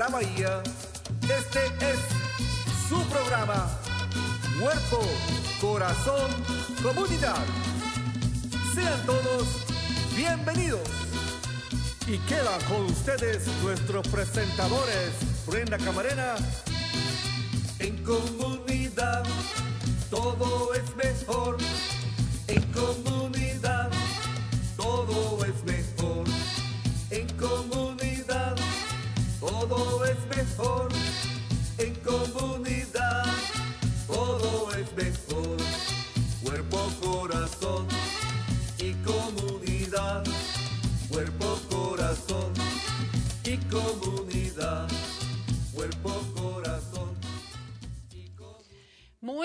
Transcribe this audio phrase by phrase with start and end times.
[0.00, 0.62] la bahía,
[1.24, 2.00] este es
[2.88, 3.68] su programa.
[4.58, 5.02] Cuerpo,
[5.60, 6.30] corazón,
[6.82, 7.44] comunidad.
[8.74, 9.46] Sean todos
[10.16, 10.88] bienvenidos.
[12.06, 15.10] Y queda con ustedes nuestros presentadores,
[15.46, 16.34] Brenda Camarena.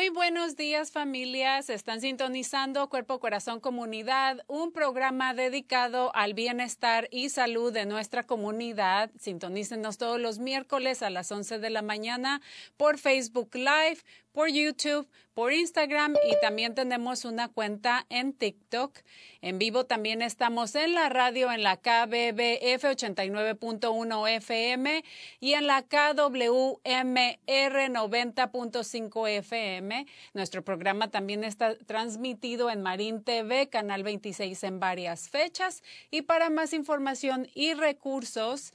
[0.05, 7.29] Muy buenos días familias, están sintonizando Cuerpo Corazón Comunidad, un programa dedicado al bienestar y
[7.29, 9.09] salud de nuestra comunidad.
[9.19, 12.39] Sintonícenos todos los miércoles a las 11 de la mañana
[12.77, 13.97] por Facebook Live,
[14.35, 18.99] por YouTube, por Instagram y también tenemos una cuenta en TikTok.
[19.41, 25.05] En vivo también estamos en la radio en la KBBF 89.1 FM
[25.39, 30.05] y en la KWMR 90.5 FM.
[30.33, 35.81] Nuestro programa también está transmitido en Marín TV, Canal 26 en varias fechas.
[36.11, 38.73] Y para más información y recursos,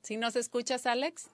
[0.01, 1.29] ¿Sí nos escuchas, Alex?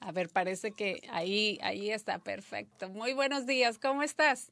[0.00, 2.88] A ver, parece que ahí, ahí está perfecto.
[2.88, 4.50] Muy buenos días, ¿cómo estás?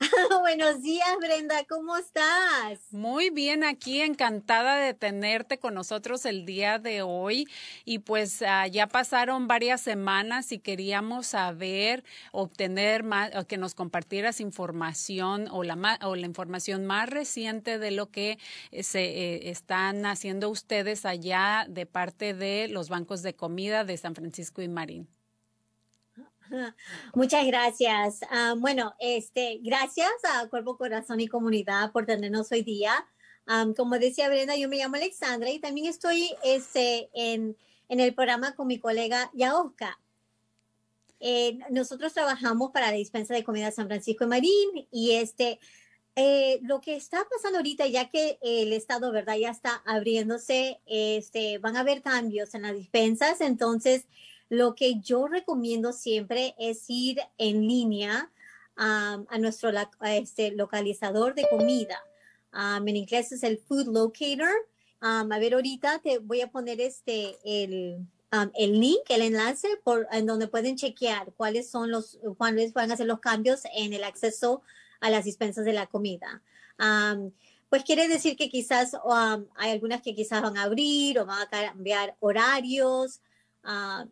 [0.40, 2.92] Buenos días, Brenda, ¿cómo estás?
[2.92, 7.48] Muy bien, aquí encantada de tenerte con nosotros el día de hoy.
[7.84, 14.40] Y pues uh, ya pasaron varias semanas y queríamos saber, obtener más, que nos compartieras
[14.40, 18.38] información o la, o la información más reciente de lo que
[18.80, 24.14] se eh, están haciendo ustedes allá de parte de los bancos de comida de San
[24.14, 25.08] Francisco y Marín.
[27.14, 28.20] Muchas gracias.
[28.22, 33.06] Uh, bueno, este, gracias a Cuerpo, Corazón y Comunidad por tenernos hoy día.
[33.76, 37.56] Como decía Brenda, yo me llamo Alexandra y también estoy este, en,
[37.90, 40.00] en el programa con mi colega Yaoska.
[41.20, 45.60] eh, nosotros trabajamos para la dispensa de comida San Francisco de Marín y este,
[46.16, 49.36] eh, lo que está pasando ahorita, ya que el Estado, ¿verdad?
[49.36, 54.06] Ya está abriéndose, este, van a haber cambios en las dispensas, entonces
[54.48, 58.30] lo que yo recomiendo siempre es ir en línea
[58.76, 59.70] um, a nuestro
[60.02, 61.98] este, localizador de comida.
[62.52, 64.54] Um, en inglés es el Food Locator.
[65.02, 69.68] Um, a ver, ahorita te voy a poner este, el, Um, el link, el enlace
[69.84, 73.92] por, en donde pueden chequear cuáles son los, cuáles van a ser los cambios en
[73.92, 74.62] el acceso
[75.00, 76.42] a las dispensas de la comida.
[76.80, 77.30] Um,
[77.68, 81.42] pues quiere decir que quizás um, hay algunas que quizás van a abrir o van
[81.42, 83.20] a cambiar horarios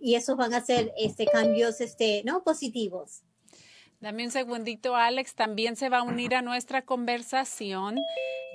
[0.00, 2.42] y esos van a ser este, cambios este, ¿no?
[2.42, 3.22] positivos.
[4.00, 5.36] Dame un segundito, Alex.
[5.36, 8.00] También se va a unir a nuestra conversación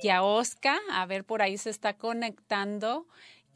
[0.04, 0.78] Yaosca.
[0.92, 3.08] A ver, por ahí se está conectando.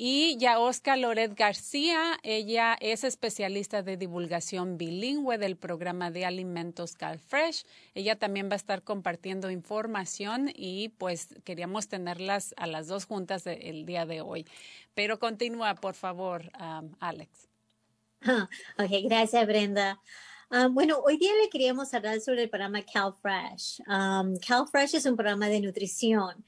[0.04, 6.96] Y ya Oscar Loret García, ella es especialista de divulgación bilingüe del programa de alimentos
[6.96, 7.66] CalFresh.
[7.94, 13.46] Ella también va a estar compartiendo información y pues queríamos tenerlas a las dos juntas
[13.46, 14.48] el día de hoy.
[14.96, 17.48] Pero continúa, por favor, um, Alex.
[18.80, 20.02] ok, gracias, Brenda.
[20.50, 23.82] Um, bueno, hoy día le queríamos hablar sobre el programa CalFresh.
[23.88, 26.44] Um, CalFresh es un programa de nutrición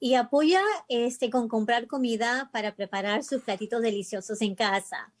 [0.00, 5.12] y apoya este, con comprar comida para preparar sus platitos deliciosos en casa.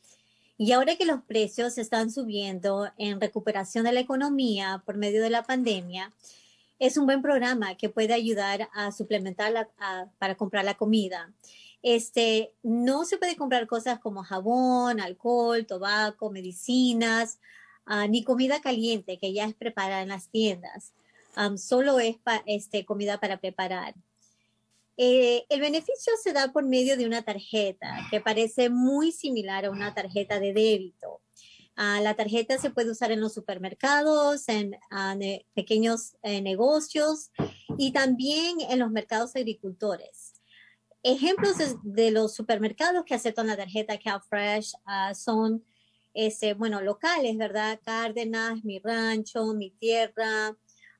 [0.56, 5.30] Y ahora que los precios están subiendo en recuperación de la economía por medio de
[5.30, 6.12] la pandemia,
[6.78, 9.68] es un buen programa que puede ayudar a suplementar
[10.18, 11.30] para comprar la comida.
[11.82, 17.38] Este, no se puede comprar cosas como jabón, alcohol, tabaco, medicinas,
[17.84, 20.94] ah, ni comida caliente que ya es preparada en las tiendas.
[21.56, 22.16] solo es
[22.46, 23.94] este, comida para preparar.
[25.02, 29.70] Eh, el beneficio se da por medio de una tarjeta que parece muy similar a
[29.70, 31.22] una tarjeta de débito.
[31.74, 35.16] Ah, la tarjeta se puede usar en los supermercados, en ah,
[35.54, 37.30] pequeños eh, negocios
[37.78, 40.34] y también en los mercados agricultores.
[41.02, 45.64] Ejemplos de, los supermercados que aceptan la tarjeta CalFresh uh, son
[46.12, 47.80] ese, bueno, locales, ¿verdad?
[47.82, 50.54] Cárdenas, Mi Rancho, Mi Tierra,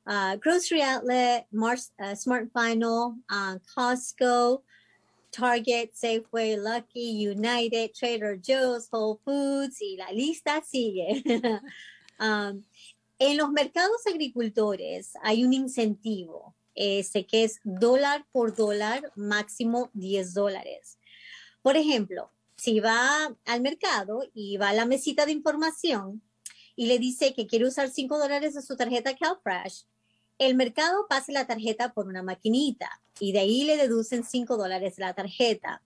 [0.06, 4.62] uh, Grocery Outlet, Mars, uh, Smart Final, uh, Costco,
[5.30, 11.22] Target, Safeway, Lucky, United, Trader Joe's, Whole Foods y la lista sigue.
[12.20, 12.64] um,
[13.18, 20.34] en los mercados agricultores hay un incentivo, este que es dólar por dólar, máximo 10
[20.34, 20.98] dólares.
[21.62, 26.22] Por ejemplo, si va al mercado y va a la mesita de información
[26.76, 29.84] y le dice que quiere usar 5 dólares de su tarjeta CalFresh,
[30.40, 34.94] el mercado pasa la tarjeta por una maquinita y de ahí le deducen 5 dólares
[34.96, 35.82] la tarjeta.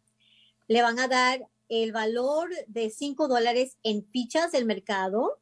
[0.69, 5.41] Le van a dar el valor de 5 dólares en fichas del mercado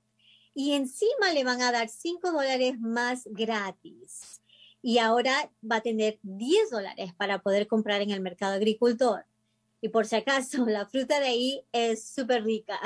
[0.55, 4.41] y encima le van a dar 5 dólares más gratis.
[4.81, 9.27] Y ahora va a tener 10 dólares para poder comprar en el mercado agricultor.
[9.83, 12.81] Y por si acaso, la fruta de ahí es súper rica.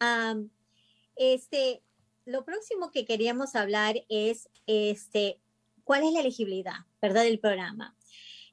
[1.14, 1.84] este,
[2.26, 5.40] lo próximo que queríamos hablar es este,
[5.84, 7.22] cuál es la elegibilidad, ¿verdad?
[7.22, 7.96] Del programa.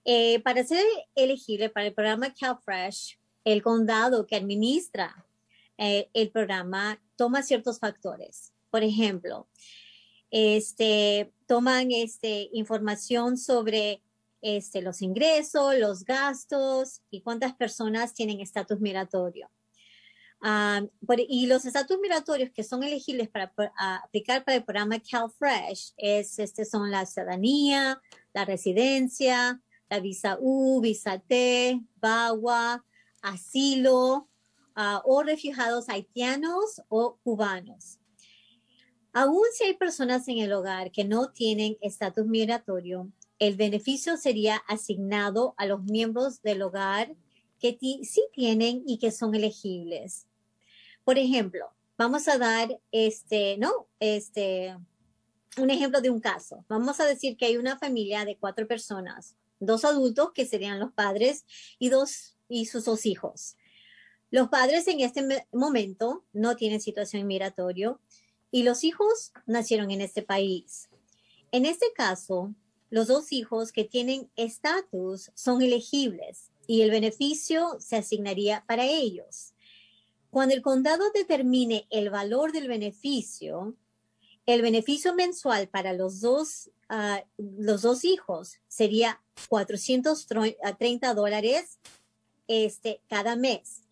[0.06, 5.25] Eh, para ser elegible para el programa CalFresh, el condado que administra
[5.77, 8.53] eh, el programa toma ciertos factores.
[8.70, 9.48] Por ejemplo,
[10.30, 14.01] este, toman este, información sobre
[14.42, 19.50] este, los ingresos, los gastos y cuántas personas tienen estatus migratorio.
[20.44, 20.90] Um,
[21.30, 23.54] y los estatus migratorios que son elegibles para
[24.04, 28.02] aplicar para el programa CalFresh es, este, son la ciudadanía,
[28.34, 32.84] la residencia, la visa U, visa T, BAWA,
[33.22, 34.28] asilo
[34.76, 38.00] uh, o refugiados haitianos o cubanos.
[39.14, 43.10] Aún si hay personas en el hogar que no tienen estatus migratorio,
[43.40, 47.16] el beneficio sería asignado a los miembros del hogar
[47.60, 50.28] que sí tienen y que son elegibles.
[51.03, 53.88] Por ejemplo, vamos a dar este, ¿no?
[54.00, 54.75] Este,
[55.57, 56.65] un ejemplo de un caso.
[56.67, 60.91] Vamos a decir que hay una familia de cuatro personas, dos adultos que serían los
[60.93, 61.45] padres
[61.79, 63.57] y dos y sus dos hijos.
[64.31, 67.98] Los padres en este momento no tienen situación migratoria
[68.50, 70.89] y los hijos nacieron en este país.
[71.51, 72.53] En este caso,
[72.89, 79.52] los dos hijos que tienen estatus son elegibles y el beneficio se asignaría para ellos.
[80.34, 83.75] Cuando el condado determine el valor del beneficio,
[84.48, 91.78] el beneficio mensual para los dos, ah, los dos hijos sería 430 dólares
[92.48, 93.84] este, cada mes.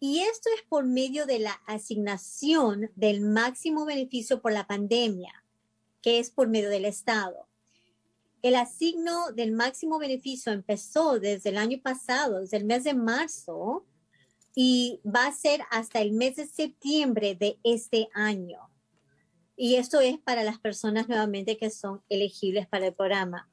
[0.00, 5.44] Y esto es por medio de la asignación del máximo beneficio por la pandemia,
[6.00, 7.46] que es por medio del Estado.
[8.40, 13.84] El asigno del máximo beneficio empezó desde el año pasado, desde el mes de marzo,
[14.54, 18.70] y va a ser hasta el mes de septiembre de este año.
[19.56, 23.48] Y esto es para las personas nuevamente que son elegibles para el programa.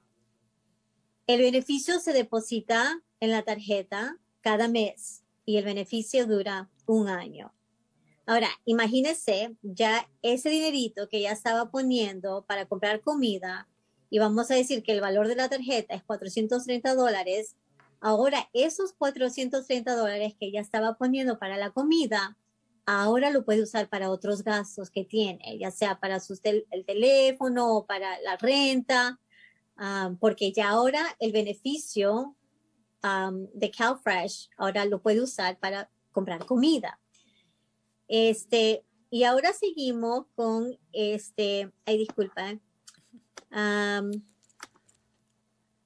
[1.27, 7.53] El beneficio se deposita en la tarjeta cada mes y el beneficio dura un año.
[8.25, 13.67] Ahora, imagínese ya ese dinerito que ya estaba poniendo para comprar comida
[14.09, 17.55] y vamos a decir que el valor de la tarjeta es 430 dólares.
[17.99, 22.37] Ahora, esos 430 dólares que ya estaba poniendo para la comida,
[22.85, 27.75] ahora lo puede usar para otros gastos que tiene, ya sea para su el teléfono
[27.75, 29.19] o para la renta,
[29.77, 32.35] um, porque ya ahora el beneficio
[33.03, 36.99] um, de CalFresh ahora lo puede usar para comprar comida.
[38.07, 42.57] Este, y ahora seguimos con este, ay, disculpa.
[43.51, 44.11] Um,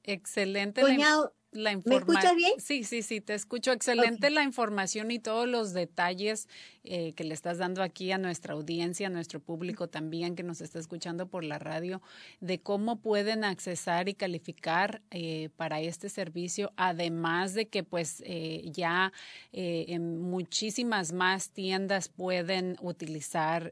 [0.03, 0.81] Excelente.
[0.81, 2.53] Doña, la ¿Me escuchas bien?
[2.57, 3.71] Sí, sí, sí, te escucho.
[3.71, 6.47] Excelente la información y todos los detalles
[6.83, 10.61] eh, que le estás dando aquí a nuestra audiencia, a nuestro público también que nos
[10.61, 12.01] está escuchando por la radio,
[12.39, 18.63] de cómo pueden accesar y calificar eh, para este servicio, además de que pues eh,
[18.71, 19.11] ya
[19.51, 23.71] en muchísimas más tiendas pueden utilizar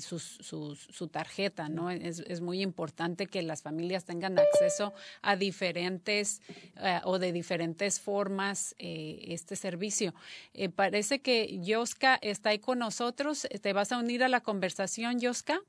[0.00, 1.90] sus, sus, su tarjeta, ¿no?
[1.90, 6.40] Es, es muy importante que las familias tengan acceso a diferentes
[6.80, 10.14] eh, o de diferentes formas eh, este servicio.
[10.52, 13.48] Eh, parece que Yoska está ahí con nosotros.
[13.62, 15.60] ¿Te vas a unir a la conversación, Yoska?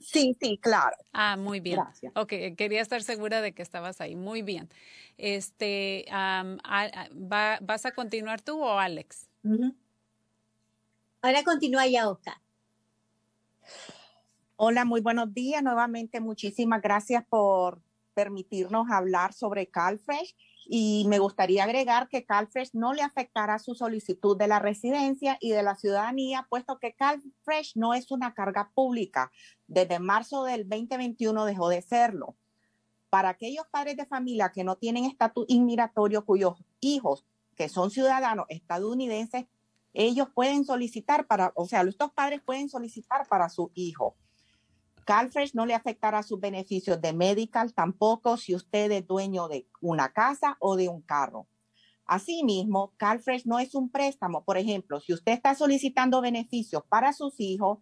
[0.00, 0.96] Sí, sí, claro.
[1.12, 1.76] Ah, muy bien.
[1.76, 2.12] Gracias.
[2.16, 4.16] Ok, quería estar segura de que estabas ahí.
[4.16, 4.68] Muy bien.
[5.18, 9.28] Este, ¿Vas a continuar tú o Alex?
[11.20, 12.36] Ahora continúa ya, Oscar.
[14.56, 15.62] Hola, muy buenos días.
[15.62, 17.80] Nuevamente, muchísimas gracias por
[18.14, 20.34] permitirnos hablar sobre CalFresh
[20.70, 25.50] y me gustaría agregar que CalFresh no le afectará su solicitud de la residencia y
[25.50, 29.32] de la ciudadanía, puesto que CalFresh no es una carga pública.
[29.66, 32.36] Desde marzo del 2021 dejó de serlo.
[33.08, 37.24] Para aquellos padres de familia que no tienen estatus inmigratorio cuyos hijos,
[37.56, 39.46] que son ciudadanos estadounidenses,
[39.94, 44.16] ellos pueden solicitar para, o sea, estos padres pueden solicitar para su hijo.
[45.08, 50.12] CalFresh no le afectará sus beneficios de medical tampoco si usted es dueño de una
[50.12, 51.48] casa o de un carro.
[52.04, 54.44] Asimismo, CalFresh no es un préstamo.
[54.44, 57.78] Por ejemplo, si usted está solicitando beneficios para sus hijos,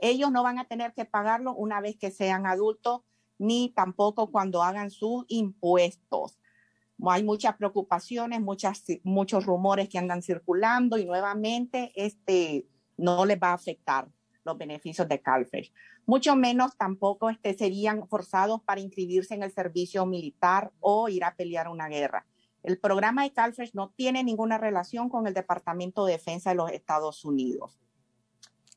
[0.00, 3.02] ellos no van a tener que pagarlo una vez que sean adultos,
[3.38, 6.40] ni tampoco cuando hagan sus impuestos.
[7.06, 8.40] Hay muchas preocupaciones,
[9.04, 14.08] muchos rumores que andan circulando y nuevamente este no les va a afectar
[14.48, 15.72] los beneficios de CalFresh.
[16.06, 21.34] Mucho menos tampoco este, serían forzados para inscribirse en el servicio militar o ir a
[21.34, 22.26] pelear una guerra.
[22.62, 26.70] El programa de CalFresh no tiene ninguna relación con el Departamento de Defensa de los
[26.72, 27.78] Estados Unidos.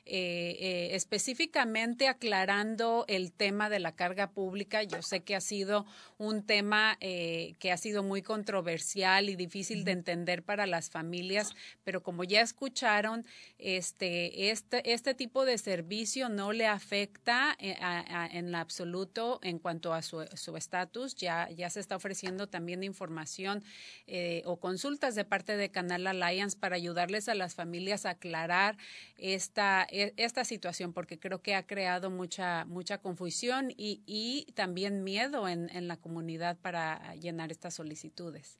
[0.07, 4.85] eh, eh, específicamente aclarando el tema de la carga pública.
[4.85, 5.85] Yo sé que ha sido
[6.17, 11.51] un tema eh, que ha sido muy controversial y difícil de entender para las familias,
[11.83, 13.27] pero como ya escucharon,
[13.59, 20.23] este, este, este tipo de servicio no le afecta en absoluto en cuanto a su
[20.57, 21.17] estatus.
[21.17, 23.65] ya, ya se está ofreciendo también información información
[24.07, 28.77] eh, o consultas de parte de Canal Alliance para ayudarles a las familias a aclarar
[29.17, 35.05] esta, e, esta situación, porque creo que ha creado mucha, mucha confusión y, y también
[35.05, 38.59] miedo en, en la comunidad para llenar estas solicitudes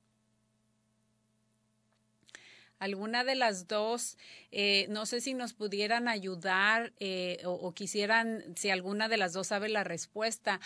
[2.79, 4.17] alguna de las dos,
[4.51, 9.49] eh, no sé si nos pudieran ayudar eh, o, quisieran, si alguna de las dos
[9.49, 10.61] sabe la respuesta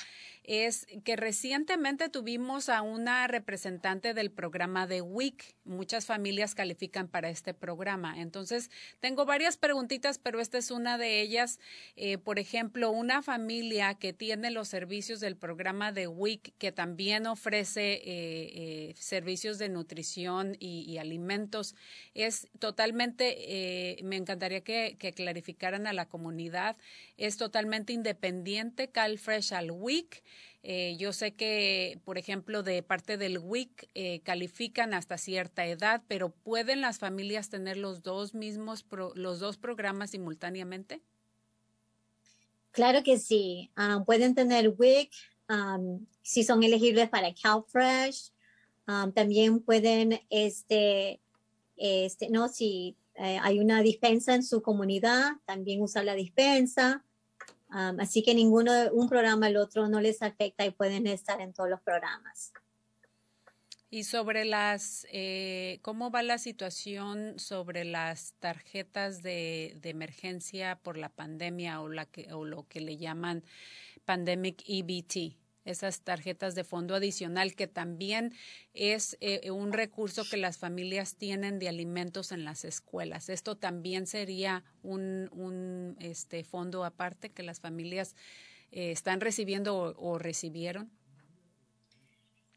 [0.45, 5.55] es que recientemente tuvimos a una representante del programa de WIC.
[5.65, 8.21] Muchas familias califican para este programa.
[8.21, 11.61] Entonces, tengo varias preguntitas, pero esta es una de ellas.
[11.95, 17.27] Eh, por ejemplo, una familia que tiene los servicios del programa de WIC, que también
[17.27, 21.75] ofrece eh, eh, servicios de nutrición y, alimentos,
[22.15, 26.77] es totalmente, me encantaría que, que clarificaran a la comunidad,
[27.17, 30.23] es totalmente independiente CalFresh al WIC
[30.65, 36.03] eh, yo sé que, por ejemplo, de parte del WIC eh, califican hasta cierta edad,
[36.07, 41.03] pero ¿pueden las familias tener los dos mismos, los dos programas simultáneamente?
[42.71, 43.71] Claro que sí.
[43.75, 45.13] Ah, pueden tener WIC
[46.23, 48.31] si son elegibles para CalFresh.
[49.15, 51.21] también pueden, este,
[51.77, 57.05] este, no, si eh, hay una dispensa en su comunidad, también usar la dispensa
[57.99, 61.71] así que ninguno, un programa al otro no les afecta y pueden estar en todos
[61.71, 62.53] los programas.
[63.91, 70.97] Y sobre las, eh, ¿cómo va la situación sobre las tarjetas de, de, emergencia por
[70.97, 73.45] la pandemia o, la o lo que le llaman
[74.07, 75.37] Pandemic EBT?
[75.65, 78.35] Esas tarjetas de fondo adicional, que también
[78.75, 83.29] es eh, un recurso que las familias tienen de alimentos en las escuelas.
[83.29, 88.15] Esto también sería un, un este, fondo aparte que las familias
[88.73, 90.91] eh, están recibiendo o, recibieron.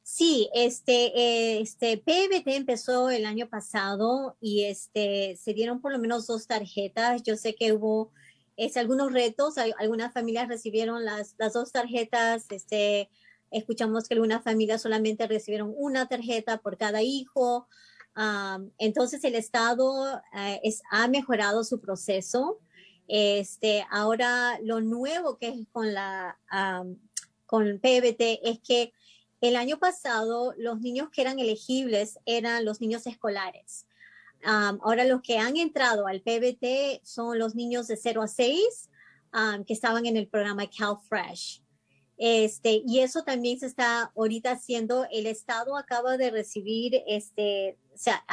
[0.02, 6.28] Sí, este, este PBT empezó el año pasado y este se dieron por lo menos
[6.28, 7.24] dos tarjetas.
[7.24, 8.12] Yo sé que hubo
[8.58, 13.10] es, algunos retos, algunas familias recibieron las, las dos tarjetas, este,
[13.52, 17.68] escuchamos que algunas familias solamente recibieron una tarjeta por cada hijo.
[18.78, 22.60] entonces el Estado eh, es, ha mejorado su proceso.
[23.08, 26.38] Este, ahora lo nuevo que es con la
[27.46, 28.94] con PBT es que
[29.42, 33.86] el año pasado los niños que eran elegibles eran los niños escolares
[34.46, 38.90] ahora los que han entrado al PBT son los niños de 0 a 6
[39.66, 41.62] que estaban en el programa CalFresh.
[42.18, 45.06] Este, y eso también se está ahorita haciendo.
[45.12, 48.24] El Estado acaba de recibir, este, o sea,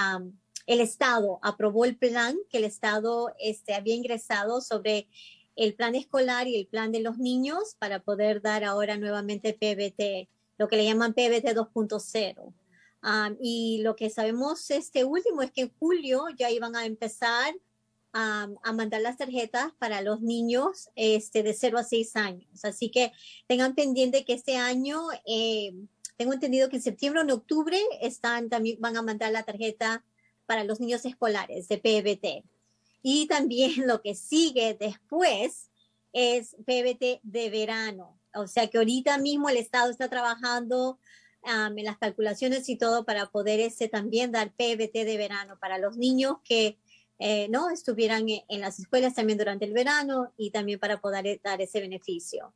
[0.66, 5.09] el Estado aprobó el plan que el Estado este, había ingresado sobre
[5.57, 10.29] el plan escolar y el plan de los niños para poder dar ahora nuevamente PBT,
[10.59, 12.53] lo que le llaman PBT 2.0
[13.41, 17.55] y lo que sabemos este último es que en julio ya iban a empezar
[18.15, 22.65] a mandar las tarjetas para los niños este, de 0 a 6 años.
[22.65, 23.12] Así que
[23.47, 25.73] tengan pendiente que este año, eh,
[26.19, 30.05] tengo entendido que en septiembre o en octubre están, también van a mandar la tarjeta
[30.45, 32.45] para los niños escolares de PBT.
[33.03, 35.71] Y también lo que sigue después
[36.12, 38.19] es PBT de verano.
[38.35, 40.99] O sea que ahorita mismo el Estado está trabajando
[41.45, 45.97] en las calculaciones y todo para poder ese también dar PBT de verano para los
[45.97, 46.79] niños que
[47.19, 51.61] eh, no estuvieran en las escuelas también durante el verano y también para poder dar
[51.61, 52.55] ese beneficio.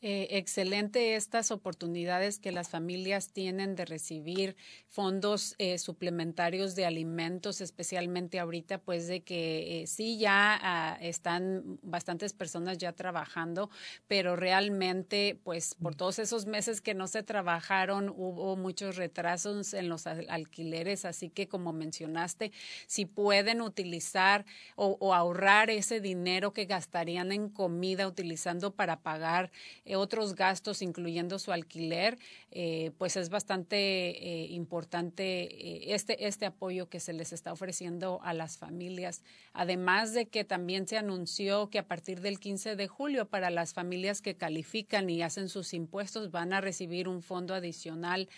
[0.00, 4.56] Eh, excelente estas oportunidades que las familias tienen de recibir
[4.86, 11.80] fondos eh, suplementarios de alimentos, especialmente ahorita, pues de que eh, sí ya ah, están
[11.82, 13.70] bastantes personas ya trabajando,
[14.06, 19.88] pero realmente, pues por todos esos meses que no se trabajaron, hubo muchos retrasos en
[19.88, 22.52] los alquileres, así que como mencionaste,
[22.86, 29.50] si pueden utilizar o, o ahorrar ese dinero que gastarían en comida utilizando para pagar
[29.96, 32.18] otros gastos, incluyendo su alquiler,
[32.50, 38.34] eh, pues es bastante eh, importante este, este apoyo que se les está ofreciendo a
[38.34, 39.22] las familias.
[39.52, 43.74] Además de que también se anunció que a partir del 15 de julio, para las
[43.74, 48.28] familias que califican y hacen sus impuestos, van a recibir un fondo adicional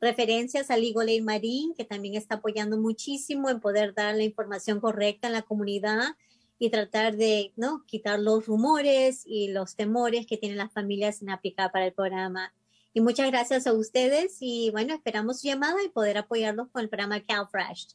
[0.00, 4.80] referencias a Legal Aid Marín, que también está apoyando muchísimo en poder dar la información
[4.80, 6.16] correcta en la comunidad
[6.58, 7.84] y tratar de ¿no?
[7.86, 12.52] quitar los rumores y los temores que tienen las familias en aplicar para el programa.
[12.92, 16.88] Y muchas gracias a ustedes y bueno, esperamos su llamada y poder apoyarlos con el
[16.88, 17.94] programa CalFresh.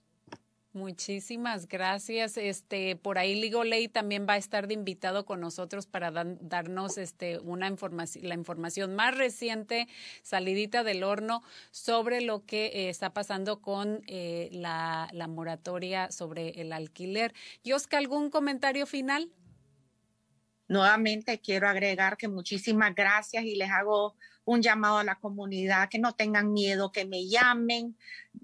[0.76, 2.36] Muchísimas gracias.
[2.36, 6.98] Este, por ahí Ligo Ley también va a estar de invitado con nosotros para darnos
[6.98, 9.88] este, una información, la información más reciente,
[10.22, 16.50] salidita del horno, sobre lo que eh, está pasando con eh, la, la, moratoria sobre
[16.60, 17.34] el alquiler.
[17.64, 19.32] Yosca, ¿algún comentario final?
[20.68, 25.98] Nuevamente quiero agregar que muchísimas gracias y les hago un llamado a la comunidad, que
[25.98, 27.98] no tengan miedo, que me llamen,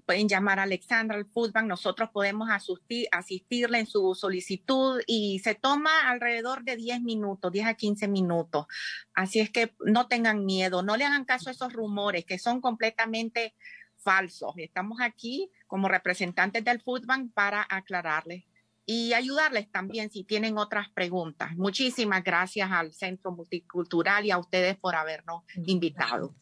[0.04, 5.54] pueden llamar a Alexandra al Foodbank, nosotros podemos asistir, asistirle en su solicitud y se
[5.54, 8.66] toma alrededor de 10 minutos, 10 a 15 minutos.
[9.14, 12.60] Así es que no tengan miedo, no le hagan caso a esos rumores que son
[12.60, 13.54] completamente
[13.96, 14.54] falsos.
[14.56, 18.44] Estamos aquí como representantes del Foodbank para aclararles
[18.86, 21.56] y ayudarles también si tienen otras preguntas.
[21.56, 26.34] Muchísimas gracias al Centro Multicultural y a ustedes por habernos invitado.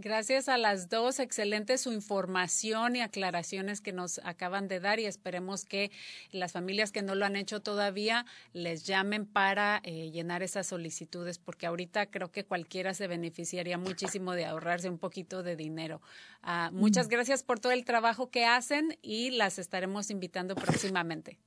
[0.00, 5.06] Gracias a las dos, excelente su información y aclaraciones que nos acaban de dar y
[5.06, 5.90] esperemos que
[6.30, 11.40] las familias que no lo han hecho todavía les llamen para eh, llenar esas solicitudes
[11.40, 16.00] porque ahorita creo que cualquiera se beneficiaría muchísimo de ahorrarse un poquito de dinero.
[16.42, 21.40] Ah, muchas gracias por todo el trabajo que hacen y las estaremos invitando próximamente.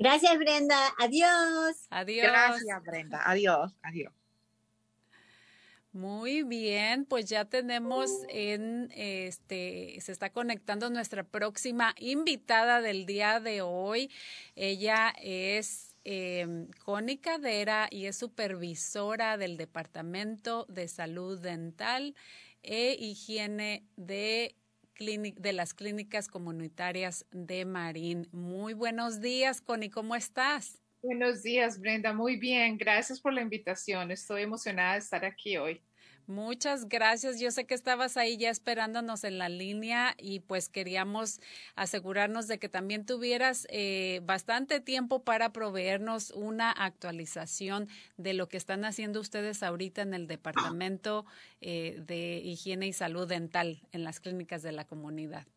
[0.00, 0.78] Gracias, Brenda.
[0.98, 1.86] Adiós.
[1.90, 2.26] Adiós.
[2.26, 3.20] Gracias, Brenda.
[3.22, 3.70] Adiós.
[3.82, 4.10] Adiós.
[5.92, 13.40] Muy bien, pues ya tenemos en este, se está conectando nuestra próxima invitada del día
[13.40, 14.10] de hoy.
[14.56, 22.14] Ella es eh, Connie Cadera y es supervisora del Departamento de Salud Dental
[22.62, 24.54] e Higiene de
[25.00, 28.28] de las clínicas comunitarias de Marín.
[28.32, 30.82] Muy buenos días, Connie, ¿cómo estás?
[31.02, 32.12] Buenos días, Brenda.
[32.12, 32.76] Muy bien.
[32.76, 34.10] Gracias por la invitación.
[34.10, 35.80] Estoy emocionada de estar aquí hoy.
[36.30, 37.40] Muchas gracias.
[37.40, 41.40] Yo sé que estabas ahí ya esperándonos en la línea y pues queríamos
[41.74, 48.58] asegurarnos de que también tuvieras eh, bastante tiempo para proveernos una actualización de lo que
[48.58, 51.26] están haciendo ustedes ahorita en el Departamento
[51.60, 55.48] eh, de Higiene y Salud Dental en las clínicas de la comunidad.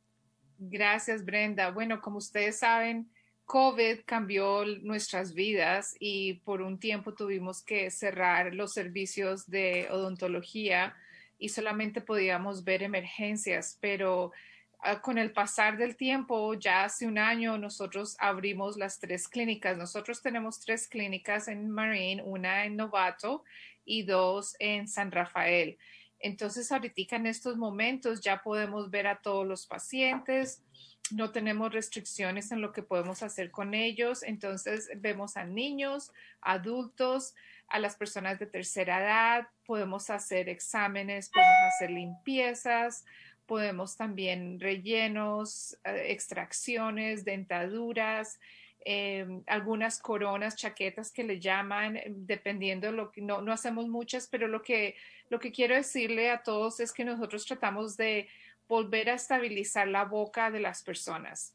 [0.57, 1.69] Gracias, Brenda.
[1.69, 3.12] Bueno, como ustedes saben,
[3.45, 10.95] COVID cambió nuestras vidas y por un tiempo tuvimos que cerrar los servicios de odontología
[11.37, 14.31] y solamente podíamos ver emergencias, pero
[14.79, 19.77] ah, con el pasar del tiempo, ya hace un año, nosotros abrimos las tres clínicas.
[19.77, 23.43] Nosotros tenemos tres clínicas en Marine, una en Novato
[23.83, 25.77] y dos en San Rafael.
[26.23, 30.63] Entonces, ahorita en estos momentos ya podemos ver a todos los pacientes,
[31.11, 34.23] no tenemos restricciones en lo que podemos hacer con ellos.
[34.23, 37.35] Entonces vemos a niños, adultos,
[37.67, 43.03] a las personas de tercera edad, podemos hacer exámenes, podemos hacer limpiezas,
[43.45, 48.39] podemos también rellenos, eh, extracciones, dentaduras,
[48.85, 54.47] em, algunas coronas, chaquetas que le llaman, dependiendo lo que no, no hacemos muchas, pero
[54.47, 54.95] lo que,
[55.29, 58.27] lo que quiero decirle a todos es que nosotros tratamos de
[58.67, 61.53] volver a estabilizar la boca de las personas.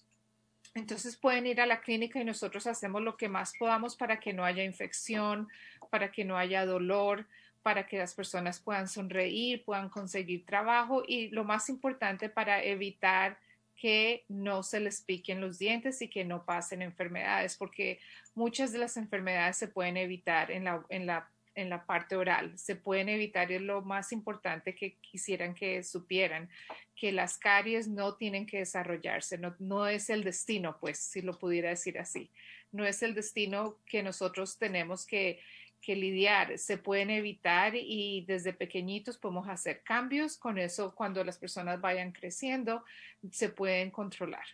[0.74, 4.32] Entonces pueden ir a la clínica y nosotros hacemos lo que más podamos para que
[4.32, 5.48] no haya infección,
[5.90, 7.26] para que no haya dolor,
[7.62, 13.38] para que las personas puedan sonreír, puedan conseguir trabajo y lo más importante para evitar
[13.80, 18.00] que no se les piquen los dientes y que no pasen enfermedades, porque
[18.34, 22.58] muchas de las enfermedades se pueden evitar en la, en la, en la parte oral,
[22.58, 26.48] se pueden evitar, es lo más importante que quisieran que supieran,
[26.96, 31.38] que las caries no tienen que desarrollarse, no, no es el destino, pues, si lo
[31.38, 32.30] pudiera decir así,
[32.72, 35.40] no es el destino que nosotros tenemos que
[35.80, 40.36] que lidiar, se pueden evitar y desde pequeñitos podemos hacer cambios.
[40.36, 42.84] Con eso, cuando las personas vayan creciendo,
[43.30, 44.44] se pueden controlar.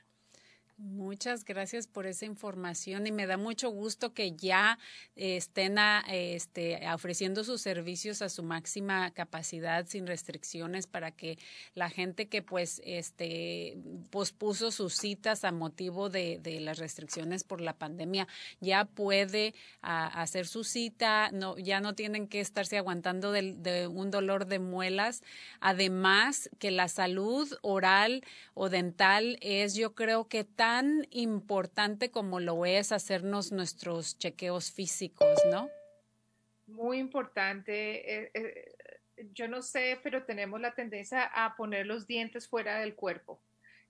[0.84, 4.78] Muchas gracias por esa información y me da mucho gusto que ya
[5.16, 11.38] estén este, ofreciendo sus servicios a su máxima capacidad sin restricciones para que
[11.74, 13.78] la gente que pues este
[14.10, 18.28] pospuso sus citas a motivo de, las restricciones por la pandemia
[18.60, 24.44] ya puede hacer su cita, no, ya no tienen que estarse aguantando de un dolor
[24.44, 25.22] de muelas.
[25.60, 30.73] Además que la salud oral o dental es yo creo que tan
[31.10, 35.68] importante como lo es hacernos nuestros chequeos físicos, ¿no?
[36.66, 38.24] Muy importante.
[38.24, 38.72] Eh, eh,
[39.32, 43.40] yo no sé, pero tenemos la tendencia a poner los dientes fuera del cuerpo.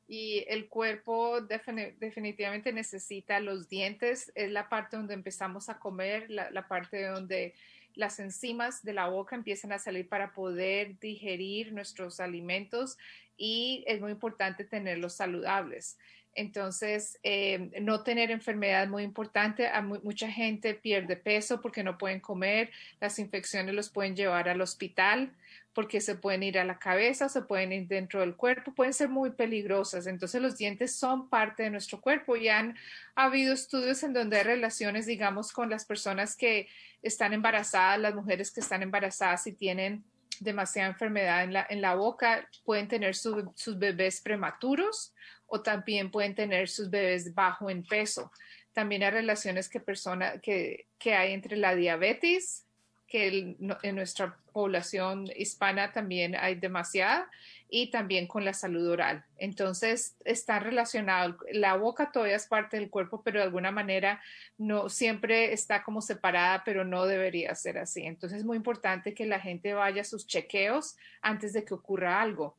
[0.07, 6.69] Y el cuerpo definitivamente necesita los dientes, es la parte donde empezamos a comer, la
[6.69, 7.55] parte donde
[7.95, 12.99] las enzimas de la boca empiezan a salir para poder digerir nuestros alimentos
[13.37, 15.99] y es muy importante tenerlos saludables.
[16.35, 19.71] Entonces, eh, no tener enfermedad muy importante.
[20.03, 22.71] mucha gente pierde peso porque no pueden comer.
[23.01, 25.33] Las infecciones los pueden llevar al hospital
[25.75, 29.09] porque se pueden ir a la cabeza, se pueden ir dentro del cuerpo, pueden ser
[29.09, 30.07] muy peligrosas.
[30.07, 32.77] Entonces, los dientes son parte de nuestro cuerpo y han
[33.17, 36.69] habido estudios en donde hay relaciones, digamos, con las personas que
[37.03, 40.05] están embarazadas, las mujeres que están embarazadas y tienen
[40.41, 45.13] demasiada enfermedad en la boca, pueden tener sus bebés prematuros
[45.55, 48.33] o también pueden tener sus bebés bajo en peso.
[48.73, 52.65] También hay relaciones que, persona, que, que hay entre la diabetes,
[53.07, 57.31] que en nuestra población hispana también hay demasiada,
[57.69, 59.25] y también con la salud oral.
[59.37, 61.39] Entonces, está relacionado.
[61.53, 64.21] La boca todavía es parte del cuerpo, pero de alguna manera
[64.59, 68.03] no siempre está como separada, pero no debería ser así.
[68.03, 72.21] Entonces, es muy importante que la gente vaya a sus chequeos antes de que ocurra
[72.21, 72.57] algo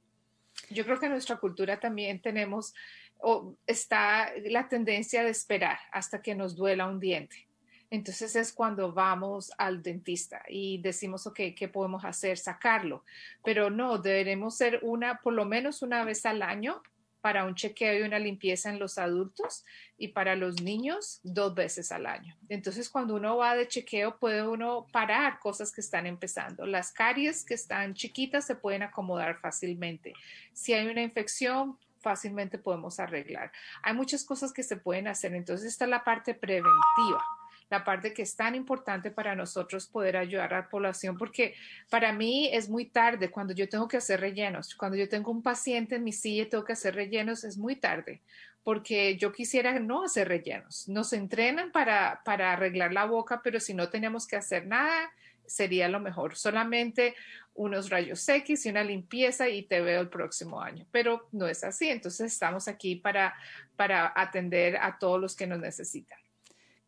[0.69, 2.73] yo creo que en nuestra cultura también tenemos
[3.17, 7.47] o está la tendencia de esperar hasta que nos duela un diente.
[7.89, 12.37] Entonces es cuando vamos al dentista y decimos, ok, ¿qué podemos hacer?
[12.37, 13.03] Sacarlo.
[13.43, 16.81] Pero no, deberemos ser una, por lo menos una vez al año
[17.25, 19.65] para un chequeo y una limpieza en los adultos
[19.97, 22.37] y para los niños dos veces al año.
[22.49, 26.67] Entonces, cuando uno va de chequeo, puede uno parar cosas que están empezando.
[26.67, 30.13] Las caries que están chiquitas se pueden acomodar fácilmente.
[30.53, 33.51] Si hay una infección, fácilmente podemos arreglar.
[33.81, 35.33] Hay muchas cosas que se pueden hacer.
[35.33, 37.25] Entonces, esta es la parte preventiva
[37.69, 41.55] la parte que es tan importante para nosotros poder ayudar a la población, porque
[41.89, 44.75] para mí es muy tarde cuando yo tengo que hacer rellenos.
[44.75, 47.75] Cuando yo tengo un paciente en mi silla y tengo que hacer rellenos, es muy
[47.75, 48.21] tarde,
[48.63, 50.87] porque yo quisiera no hacer rellenos.
[50.87, 55.11] Nos entrenan para, para arreglar la boca, pero si no tenemos que hacer nada,
[55.47, 56.35] sería lo mejor.
[56.35, 57.15] Solamente
[57.55, 60.85] unos rayos X y una limpieza y te veo el próximo año.
[60.91, 61.89] Pero no es así.
[61.89, 63.33] Entonces estamos aquí para,
[63.75, 66.24] para atender a todos los que nos necesitan.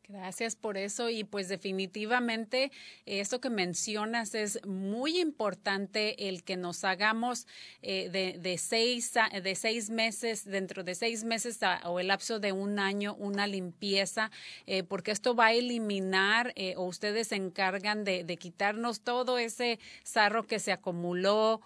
[0.10, 2.72] Gracias por eso y pues definitivamente
[3.06, 7.46] esto que mencionas es muy importante el que nos hagamos
[7.82, 9.12] eh, de, de, seis,
[9.44, 14.32] de seis meses, dentro de seis meses o el lapso de un año, una limpieza,
[14.66, 19.38] eh, porque esto va a eliminar eh, o ustedes se encargan de, de, quitarnos todo
[19.38, 21.60] ese sarro que se acumuló,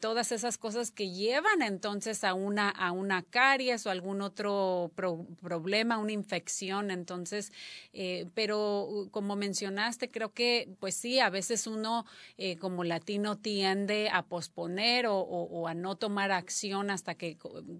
[0.00, 4.92] todas esas cosas que llevan entonces a una, a una caries o algún otro
[5.40, 6.90] problema, una infección.
[6.90, 7.50] Entonces,
[7.92, 12.04] eh, pero uh, como mencionaste, creo que pues sí, a veces uno
[12.38, 17.36] eh, como latino tiende a posponer o, a no tomar acción hasta que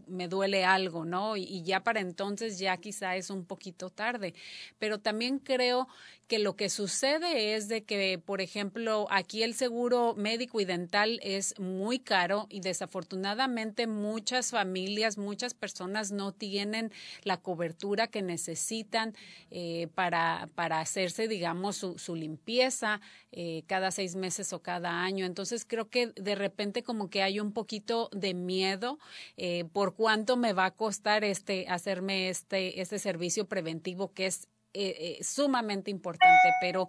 [0.07, 1.37] me duele algo, ¿no?
[1.37, 4.35] Y, ya para entonces ya quizá es un poquito tarde.
[4.79, 5.89] Pero también creo
[6.29, 11.21] que lo que sucede es de que, por ejemplo, aquí el seguro médico y dental
[11.23, 16.93] es muy caro y desafortunadamente muchas familias, muchas personas no tienen
[17.25, 19.15] la cobertura que necesitan
[19.51, 23.01] eh, para, para hacerse, digamos, su, su limpieza
[23.33, 25.27] eh, cada seis meses o cada año.
[25.27, 28.99] Entonces creo que de repente como que hay un poquito de miedo
[29.37, 34.49] eh, por cuánto me va a costar este hacerme este, este servicio preventivo que es
[34.75, 36.89] eh, eh, sumamente importante, pero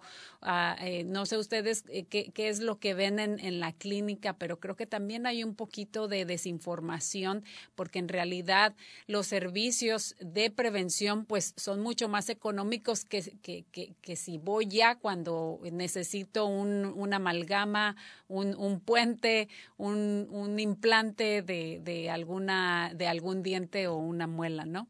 [0.80, 4.58] eh, no sé ustedes qué, qué, es lo que ven en, en, la clínica, pero
[4.58, 7.44] creo que también hay un poquito de desinformación
[7.74, 8.74] porque en realidad
[9.06, 13.64] los servicios de prevención pues son mucho más económicos que, que,
[14.00, 17.96] que si voy ya cuando necesito un, una amalgama,
[18.28, 24.64] un, un puente, un, un implante de, de, alguna, de algún diente o una muela,
[24.64, 24.88] ¿no?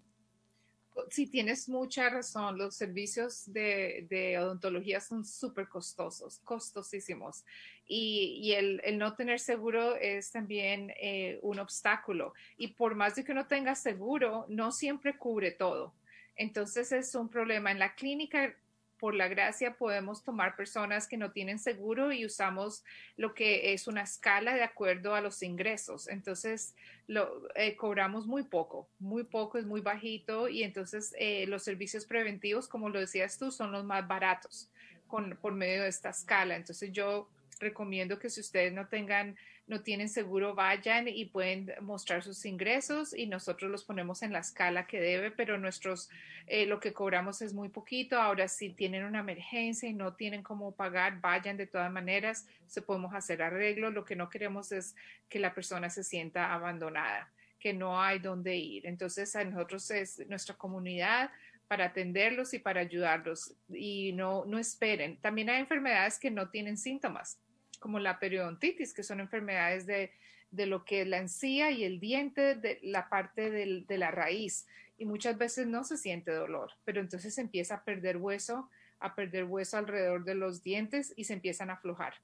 [1.11, 2.59] Sí, tienes mucha razón.
[2.59, 7.45] Los servicios de, de odontología son súper costosos, costosísimos.
[7.87, 12.35] Y, y el, el, no tener seguro es también eh, un obstáculo.
[12.57, 15.95] Y por más de que uno tenga seguro, no siempre cubre todo.
[16.37, 17.71] Entonces es un problema.
[17.71, 18.55] En la clínica
[18.99, 22.85] por la gracia podemos tomar personas que no tienen seguro y usamos
[23.17, 26.09] lo que es una escala de acuerdo a los ingresos.
[26.09, 26.75] Entonces,
[27.07, 32.07] lo eh, cobramos muy poco, muy poco, es muy bajito y entonces eh, los servicios
[32.07, 34.71] preventivos, como lo decías tú, son los más baratos
[35.07, 36.57] con, por medio de esta escala.
[36.57, 42.23] Entonces, yo recomiendo que si ustedes no tengan no tienen seguro, vayan y pueden mostrar
[42.23, 46.09] sus ingresos y nosotros los ponemos en la escala que debe, pero nuestros,
[46.47, 48.21] eh, lo que cobramos es muy poquito.
[48.21, 52.81] Ahora, si tienen una emergencia y no tienen cómo pagar, vayan de todas maneras, se
[52.81, 53.91] podemos hacer arreglo.
[53.91, 54.95] Lo que no queremos es
[55.29, 58.87] que la persona se sienta abandonada, que no hay dónde ir.
[58.87, 61.31] Entonces, a nosotros es nuestra comunidad
[61.67, 65.17] para atenderlos y para ayudarlos y no, no esperen.
[65.17, 67.41] También hay enfermedades que no tienen síntomas
[67.79, 70.13] como la periodontitis, que son enfermedades de,
[70.51, 74.67] de lo que es la encía y el diente, de la parte de la raíz.
[74.99, 79.45] Y muchas veces no se siente dolor, pero entonces empieza a perder hueso, a perder
[79.45, 82.15] hueso alrededor de los dientes y se empiezan a aflojar.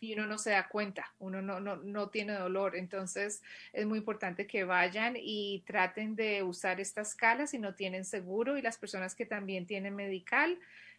[0.00, 2.74] Y uno no se da cuenta, uno no, no, no tiene dolor.
[2.74, 3.40] Entonces
[3.72, 8.58] es muy importante que vayan y traten de usar estas escalas si no tienen seguro
[8.58, 10.58] y las personas que también tienen medical,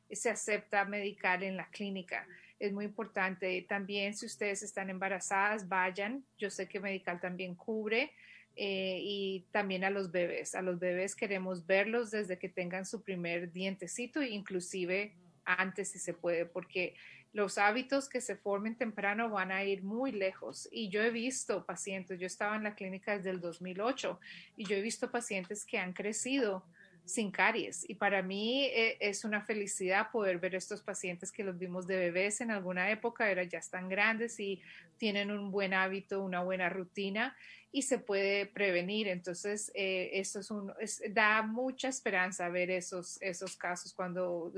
[0.09, 2.25] se acepta medical en la clínica
[2.59, 3.65] es muy importante.
[3.67, 6.25] También si ustedes están embarazadas, vayan.
[6.37, 8.11] Yo sé que Medical también cubre.
[8.55, 10.53] Eh, y también a los bebés.
[10.55, 16.13] A los bebés queremos verlos desde que tengan su primer dientecito, inclusive antes si se
[16.13, 16.95] puede, porque
[17.33, 20.69] los hábitos que se formen temprano van a ir muy lejos.
[20.71, 24.19] Y yo he visto pacientes, yo estaba en la clínica desde el 2008
[24.55, 26.63] y yo he visto pacientes que han crecido
[27.05, 27.87] sin caries.
[27.89, 31.97] Y para mí eh, es una felicidad poder ver estos pacientes que los vimos de
[31.97, 34.61] bebés en alguna época, ahora ya están grandes y
[34.97, 37.35] tienen un buen hábito, una buena rutina
[37.71, 39.07] y se puede prevenir.
[39.07, 40.71] Entonces, eh, es un,
[41.09, 44.53] da mucha esperanza ver esos, esos casos cuando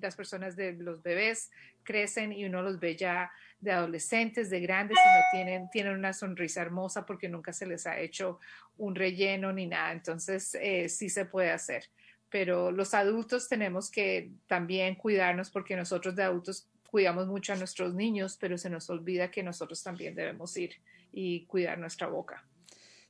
[0.00, 1.50] las personas de los bebés
[1.84, 6.12] crecen y uno los ve ya de adolescentes, de grandes y no tienen, tienen una
[6.12, 8.38] sonrisa hermosa porque nunca se les ha hecho
[8.76, 9.92] un relleno ni nada.
[9.92, 11.84] Entonces, eh, sí se puede hacer.
[12.30, 17.94] Pero los adultos tenemos que también cuidarnos porque nosotros de adultos cuidamos mucho a nuestros
[17.94, 20.74] niños, pero se nos olvida que nosotros también debemos ir
[21.12, 22.44] y cuidar nuestra boca.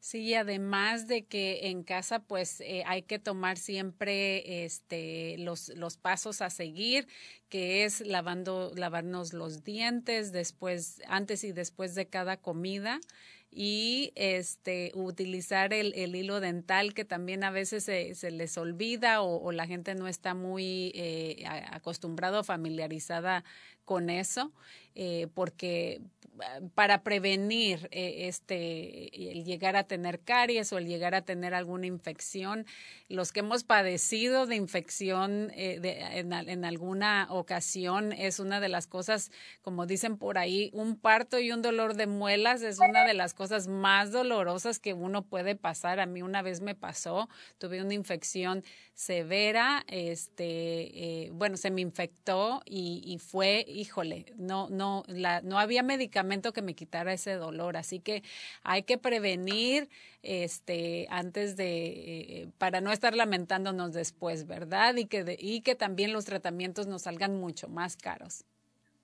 [0.01, 5.97] Sí, además de que en casa pues eh, hay que tomar siempre este los, los
[5.97, 7.09] pasos a seguir,
[7.49, 13.01] que es lavando lavarnos los dientes después antes y después de cada comida
[13.51, 19.23] y este utilizar el, el, hilo dental que también a veces se, se les olvida
[19.23, 23.45] o, la gente no está muy eh, acostumbrado o familiarizada
[23.85, 24.53] con eso
[24.95, 26.03] eh, porque
[26.75, 31.87] para prevenir eh, este el llegar a tener caries o el llegar a tener alguna
[31.87, 32.67] infección
[33.09, 35.81] los que hemos padecido de infección eh,
[36.13, 39.31] en, en, alguna ocasión es una de las cosas
[39.63, 43.35] como dicen por ahí un parto y un dolor de muelas es una de las
[43.35, 46.01] cosas más dolorosas que uno puede pasar.
[46.01, 48.63] A mí una vez me pasó tuve una infección
[48.95, 55.59] severa este eh, bueno se me infectó y, y fue híjole no no la no
[55.59, 55.83] había
[56.29, 58.23] que me quitara ese dolor, así que
[58.63, 59.89] hay que prevenir
[60.23, 64.97] este antes de eh, para no estar lamentándonos después, ¿verdad?
[64.97, 68.45] Y que y que también los tratamientos nos salgan mucho más caros.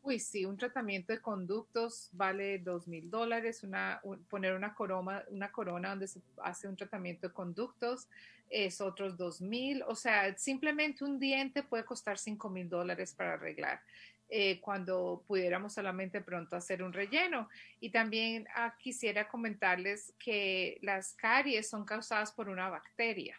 [0.02, 5.50] Uy, sí, un tratamiento de conductos vale dos mil dólares, una, poner una corona, una
[5.50, 8.06] corona donde se hace un tratamiento de conductos
[8.50, 13.32] es otros dos mil, o sea, simplemente un diente puede costar cinco mil dólares para
[13.32, 13.80] arreglar
[14.28, 17.48] eh, cuando pudiéramos solamente pronto hacer un relleno.
[17.80, 23.38] Y también ah, quisiera comentarles que las caries son causadas por una bacteria.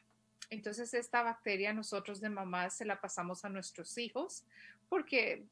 [0.50, 4.46] entonces esta bacteria nosotros de mamá se la pasamos a nuestros hijos
[4.96, 5.44] porque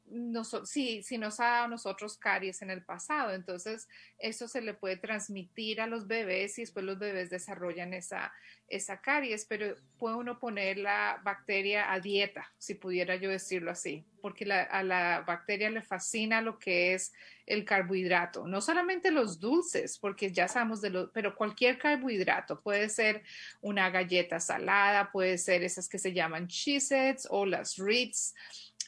[0.64, 3.86] si, si nos ha dado a nosotros caries en el pasado, entonces
[4.18, 8.32] eso se le puede transmitir a los bebés y después los bebés desarrollan esa,
[8.68, 14.02] esa caries, pero puede uno poner la bacteria a dieta, si pudiera yo decirlo así,
[14.22, 17.12] porque a la bacteria le fascina lo que es
[17.44, 22.88] el carbohidrato, no solamente los dulces, porque ya sabemos de lo, pero cualquier carbohidrato, puede
[22.88, 23.22] ser
[23.60, 28.32] una galleta salada, puede ser esas que se llaman cheez o las Ritz,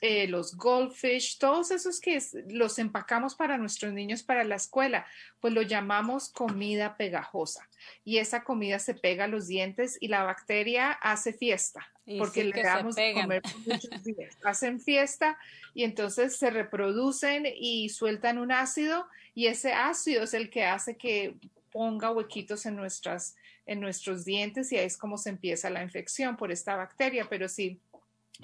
[0.03, 2.20] eh, los goldfish, todos esos que
[2.51, 5.07] los empacamos para nuestros niños para la escuela,
[5.40, 7.68] pues lo llamamos comida pegajosa.
[8.05, 12.62] Y esa comida se pega a los dientes y la bacteria hace fiesta, porque le
[12.62, 14.36] damos de comer muchos días.
[14.44, 15.38] Hacen fiesta
[15.72, 20.97] y entonces se reproducen y sueltan un ácido y ese ácido es el que hace
[20.97, 21.36] que
[21.72, 23.36] ponga huequitos en nuestras
[23.66, 27.49] en nuestros dientes y ahí es como se empieza la infección por esta bacteria, pero
[27.49, 27.80] si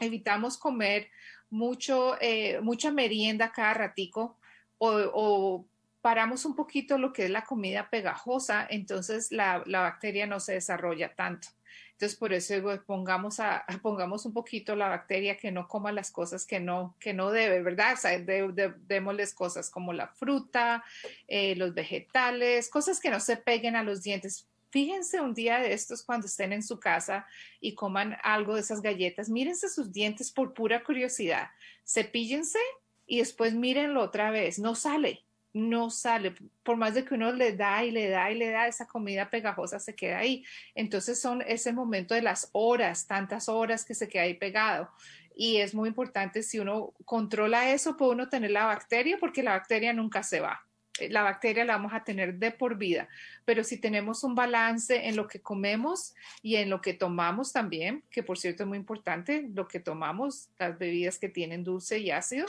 [0.00, 1.08] evitamos comer
[1.52, 4.38] mucho, eh, mucha merienda cada ratico
[4.78, 5.66] o,
[6.00, 11.14] paramos un poquito lo que es la comida pegajosa, entonces la, bacteria no se desarrolla
[11.14, 11.46] tanto.
[11.92, 16.44] Entonces, por eso pongamos, a, pongamos un poquito la bacteria que no coma las cosas
[16.44, 17.92] que no, que no debe, ¿verdad?
[17.92, 20.82] O sea, démosles cosas como la fruta,
[21.28, 24.48] eh, los vegetales, cosas que no se peguen a los dientes.
[24.72, 27.26] Fíjense un día de estos cuando estén en su casa
[27.60, 31.50] y coman algo de esas galletas, mírense sus dientes por pura curiosidad,
[31.86, 32.58] cepíllense
[33.06, 37.54] y después mírenlo otra vez, no sale, no sale, por más de que uno le
[37.54, 40.42] da y le da y le da, esa comida pegajosa se queda ahí.
[40.74, 44.88] Entonces son ese momento de las horas, tantas horas que se queda ahí pegado.
[45.34, 49.50] Y es muy importante si uno controla eso, puede uno tener la bacteria porque la
[49.50, 50.66] bacteria nunca se va.
[50.98, 53.08] Eh, la bacteria la vamos a tener de por vida,
[53.44, 58.02] pero si tenemos un balance en lo que comemos y en lo que tomamos también,
[58.10, 62.10] que por cierto es muy importante, lo que tomamos, las bebidas que tienen dulce y
[62.10, 62.46] ácido,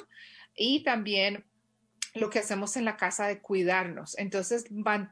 [0.56, 1.46] y también
[2.16, 4.18] lo que hacemos en la casa de cuidarnos.
[4.20, 4.66] Entonces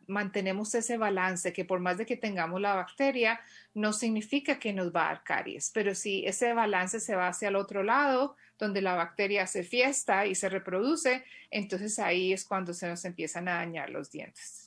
[0.08, 3.40] mantenemos ese balance que por más de que tengamos la bacteria,
[3.74, 7.48] no significa que nos va a dar caries, pero si ese balance se va hacia
[7.48, 12.76] el otro lado, donde la bacteria hace fiesta y se reproduce, entonces ahí es cuando
[12.76, 14.61] se nos empiezan a dañar los dientes.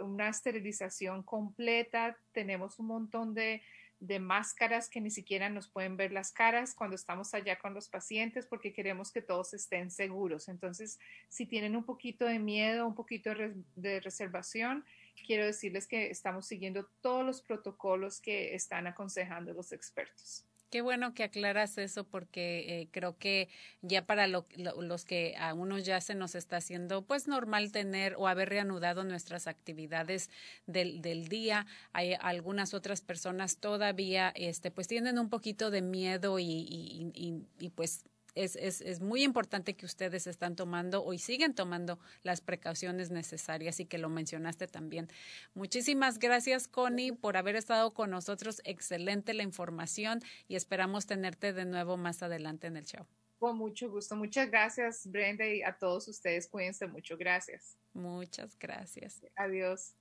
[0.00, 3.60] una esterilización completa, tenemos un montón de
[4.00, 7.88] de máscaras que ni siquiera nos pueden ver las caras cuando estamos allá con los
[7.88, 10.48] pacientes porque queremos que todos estén seguros.
[10.48, 10.98] Entonces,
[11.28, 13.30] si tienen un poquito de miedo, un poquito
[13.74, 14.84] de reservación,
[15.26, 20.44] quiero decirles que estamos siguiendo todos los protocolos que están aconsejando los expertos.
[20.76, 23.48] Qué bueno que aclaras eso porque eh, creo que
[23.80, 28.28] ya para los que a unos ya se nos está haciendo pues normal tener o
[28.28, 30.28] haber reanudado nuestras actividades
[30.66, 31.64] del, del día,
[31.94, 37.10] hay algunas otras personas todavía este pues tienen un poquito de miedo y,
[37.58, 38.04] y pues
[38.36, 43.80] es, es, es, muy importante que ustedes están tomando o siguen tomando las precauciones necesarias
[43.80, 45.08] y que lo mencionaste también.
[45.54, 48.60] Muchísimas gracias, Connie, por haber estado con nosotros.
[48.64, 53.06] Excelente la información y esperamos tenerte de nuevo más adelante en el show.
[53.38, 54.16] Con mucho gusto.
[54.16, 56.46] Muchas gracias, Brenda, y a todos ustedes.
[56.46, 57.16] Cuídense mucho.
[57.16, 57.76] Gracias.
[57.92, 59.22] Muchas gracias.
[59.36, 59.94] Adiós.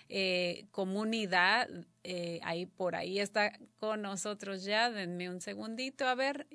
[0.09, 1.69] eh, comunidad.
[2.05, 4.91] Eh, ahí por ahí está con nosotros ya.
[4.91, 6.07] Denme un segundito.
[6.07, 6.47] A ver,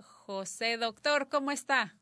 [0.00, 1.96] José, doctor, ¿cómo está?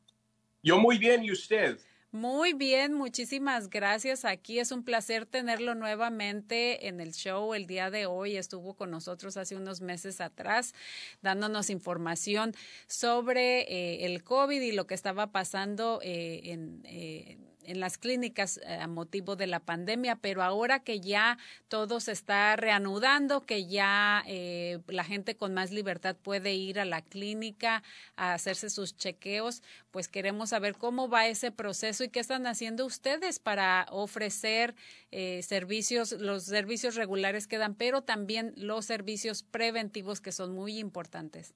[0.63, 1.79] Yo muy bien, ¿y usted?
[2.15, 4.25] Muy bien, muchísimas gracias.
[4.25, 8.37] Aquí es un placer tenerlo nuevamente en el show el día de hoy.
[8.37, 10.75] Estuvo con nosotros hace unos meses atrás
[11.23, 12.55] dándonos información
[12.87, 16.83] sobre eh, el COVID y lo que estaba pasando eh, en...
[16.85, 17.37] Eh,
[17.67, 21.39] en las clínicas eh, a motivo de la pandemia, pero ahora que ya
[21.69, 26.85] todo se está reanudando, que ya eh, la gente con más libertad puede ir a
[26.85, 27.83] la clínica
[28.17, 32.87] a hacerse sus chequeos, pues queremos saber cómo va ese proceso y qué están haciendo
[32.87, 34.75] ustedes para ofrecer
[35.11, 40.79] eh, servicios, los servicios regulares que dan, pero también los servicios preventivos que son muy
[40.79, 41.55] importantes.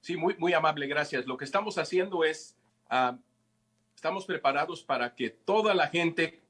[0.00, 1.26] Sí, muy, muy amable, gracias.
[1.26, 2.56] Lo que estamos haciendo es...
[2.90, 3.16] Uh,
[4.04, 6.42] estamos preparados para que toda la gente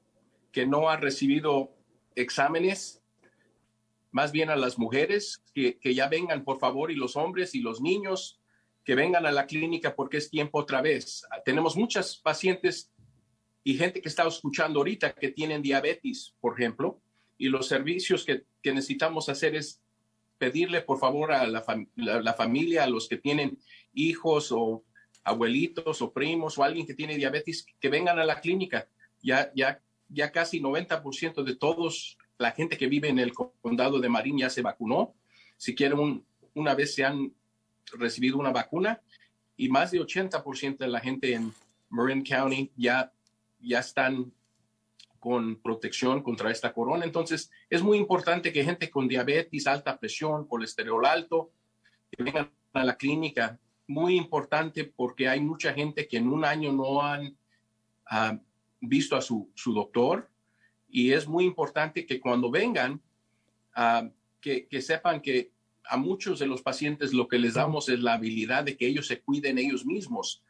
[0.51, 1.73] que no ha recibido
[2.13, 3.01] exámenes,
[4.11, 7.61] más bien a las mujeres, que, que, ya vengan, por favor, y los hombres y
[7.61, 8.41] los niños,
[8.83, 11.25] que vengan a la clínica porque es tiempo otra vez.
[11.45, 12.91] Tenemos muchas pacientes
[13.63, 16.99] y gente que está escuchando ahorita que tienen diabetes, por ejemplo,
[17.37, 19.81] y los servicios que, que necesitamos hacer es
[20.37, 21.63] pedirle, por favor, a la,
[21.95, 23.57] la familia, a los que tienen
[23.93, 24.83] hijos o
[25.25, 28.87] abuelitos o primos o alguien que tiene diabetes que vengan a la clínica.
[29.21, 34.07] Ya, ya, ya casi 90% de todos, la gente que vive en el condado de
[34.07, 35.15] Marín ya se vacunó.
[35.57, 36.23] Si quieren,
[36.53, 37.33] una vez se han
[37.93, 39.01] recibido una vacuna
[39.57, 41.53] y más de 80% de la gente en
[41.89, 43.11] Marin County ya,
[43.59, 44.31] ya están
[45.19, 47.03] con protección contra esta corona.
[47.03, 51.49] Entonces, es muy importante que gente con diabetes, alta presión, colesterol alto,
[52.11, 53.57] que vengan a la clínica
[53.87, 57.37] muy importante porque hay mucha gente que en un año no han
[58.11, 58.37] uh,
[58.81, 60.29] visto a su, su, doctor
[60.89, 63.01] y es muy importante que cuando vengan,
[63.77, 64.09] uh,
[64.41, 65.51] que, que, sepan que
[65.87, 69.07] a muchos de los pacientes lo que les damos es la habilidad de que ellos
[69.07, 70.43] se cuiden ellos mismos.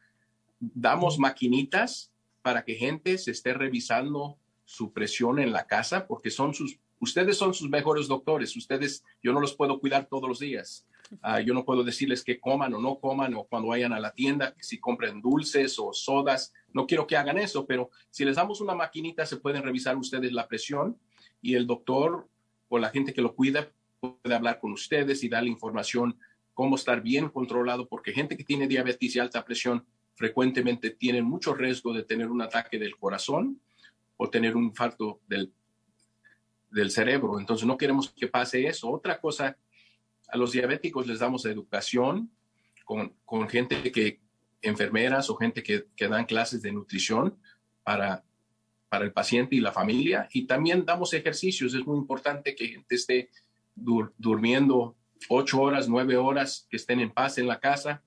[0.60, 2.12] Damos maquinitas
[2.42, 7.38] para que gente se esté revisando su presión en la casa porque son sus, ustedes
[7.38, 8.56] son sus mejores doctores.
[8.56, 10.86] Ustedes, yo no los puedo cuidar todos los días
[11.24, 14.12] Uh, yo no puedo decirles que coman o no coman o cuando vayan a la
[14.12, 16.54] tienda, si compren dulces o sodas.
[16.74, 20.32] No quiero que hagan eso, pero si les damos una maquinita, se pueden revisar ustedes
[20.32, 20.98] la presión
[21.42, 22.28] y el doctor
[22.70, 26.18] o la gente que lo cuida puede hablar con ustedes y darle información
[26.54, 29.86] cómo estar bien controlado, porque gente que tiene diabetes y alta presión
[30.16, 33.60] frecuentemente tiene mucho riesgo de tener un ataque del corazón
[34.18, 35.52] o tener un infarto del,
[36.72, 37.40] del cerebro.
[37.40, 38.90] Entonces no queremos que pase eso.
[38.90, 39.58] Otra cosa
[40.30, 42.32] a los diabéticos les damos educación
[42.84, 44.20] con, con gente que,
[44.62, 47.38] enfermeras o gente que, que, dan clases de nutrición
[47.84, 48.24] para,
[48.90, 50.28] para el paciente y la familia.
[50.32, 51.76] Y también damos ejercicios.
[51.76, 53.30] Es muy importante que gente esté
[53.76, 54.96] dur durmiendo
[55.30, 58.02] ocho horas, nueve horas, que estén en paz en la casa.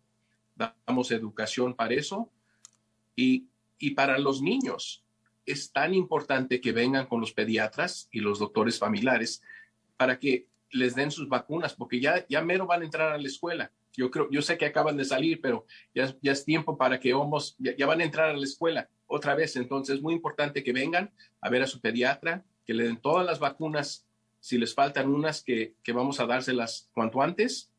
[0.87, 2.33] Damos educación para eso.
[3.15, 3.47] Y,
[3.79, 5.05] y para los niños,
[5.47, 9.43] es tan importante que vengan con los pediatras y los doctores familiares
[9.97, 13.27] para que les den sus vacunas, porque ya, ya mero van a entrar a la
[13.27, 13.73] escuela.
[13.97, 17.15] Yo creo, yo sé que acaban de salir, pero ya, ya es tiempo para que
[17.15, 19.57] homos, ya, van a entrar a la escuela otra vez.
[19.57, 21.11] Entonces es muy importante que vengan
[21.41, 24.07] a ver a su pediatra, que le den todas las vacunas,
[24.41, 27.73] si les faltan unas, que, que vamos a dárselas cuanto antes.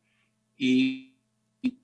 [0.58, 1.14] Y,
[1.62, 1.78] y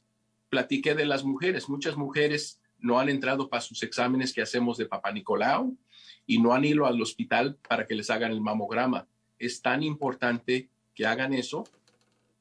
[0.50, 1.70] platiqué de las mujeres.
[1.70, 5.78] Muchas mujeres no han entrado para sus exámenes que hacemos de Papá Nicolau
[6.26, 9.08] y no han ido al hospital para que les hagan el mamograma.
[9.40, 11.66] Es tan importante que hagan eso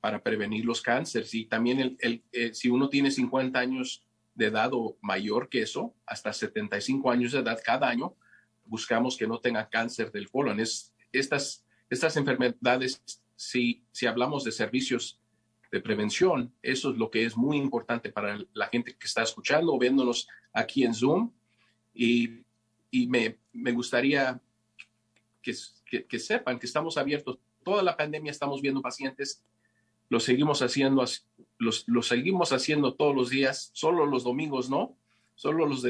[0.00, 1.34] para prevenir los cánceres.
[1.34, 4.02] Y también el, el, eh, si uno tiene 50 años
[4.34, 8.14] de edad o mayor que eso, hasta 75 años de edad cada año,
[8.66, 10.60] buscamos que no tenga cáncer del colon.
[10.60, 13.02] Es, estas, estas enfermedades,
[13.36, 15.20] si, si hablamos de servicios
[15.70, 19.72] de prevención, eso es lo que es muy importante para la gente que está escuchando
[19.72, 21.32] o viéndonos aquí en Zoom.
[21.94, 22.40] Y,
[22.90, 24.40] y me, me gustaría
[25.42, 25.54] que,
[25.86, 29.42] que, que sepan que estamos abiertos toda la pandemia estamos viendo pacientes,
[30.08, 31.04] lo seguimos haciendo,
[31.58, 34.96] los, lo seguimos haciendo todos los días, solo los domingos no,
[35.34, 35.84] solo los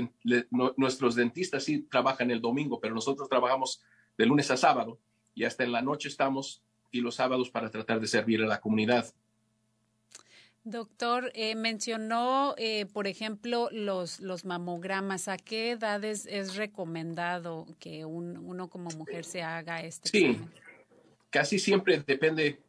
[0.76, 3.82] nuestros dentistas sí trabajan el domingo, pero nosotros trabajamos
[4.16, 4.98] de lunes a sábado
[5.34, 8.60] y hasta en la noche estamos y los sábados para tratar de servir a la
[8.60, 9.12] comunidad.
[10.66, 15.28] Doctor, eh, mencionó, eh, por ejemplo, los, los mamogramas.
[15.28, 20.38] ¿A qué edades es recomendado que uno como mujer se haga este Sí,
[21.34, 22.60] casi siempre depende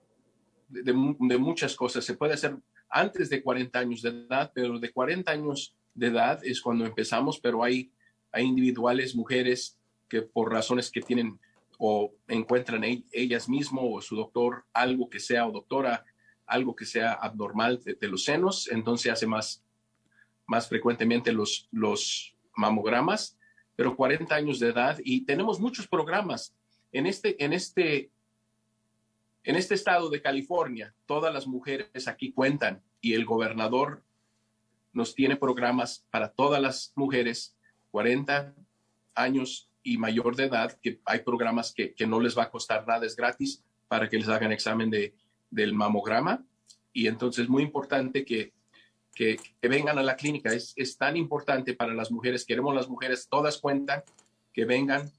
[0.70, 2.04] de, muchas cosas.
[2.04, 2.58] Se puede hacer
[2.90, 7.40] antes de 40 años de edad, pero de 40 años de edad es cuando empezamos,
[7.40, 7.92] pero hay,
[8.32, 9.78] hay individuales, mujeres,
[10.10, 11.40] que por razones que tienen
[11.78, 16.04] o encuentran ellas mismas o su doctor algo que sea o doctora
[16.48, 19.64] algo que sea abnormal de, los senos, entonces hace más,
[20.48, 23.38] más frecuentemente los, los mamogramas,
[23.76, 26.56] pero 40 años de edad y tenemos muchos programas.
[26.92, 28.10] En este, en este,
[29.46, 34.04] en este estado de California, todas las mujeres aquí cuentan y el gobernador
[34.92, 37.56] nos tiene programas para todas las mujeres
[37.92, 38.56] 40
[39.14, 42.88] años y mayor de edad, que hay programas que, que no les va a costar
[42.88, 45.14] nada, es gratis para que les hagan examen de,
[45.52, 46.44] del mamograma.
[46.92, 48.54] Y entonces es muy importante que,
[49.14, 50.52] que, vengan a la clínica.
[50.54, 52.46] Es, es, tan importante para las mujeres.
[52.46, 54.04] Queremos las mujeres, todas cuentan,
[54.54, 55.12] que vengan,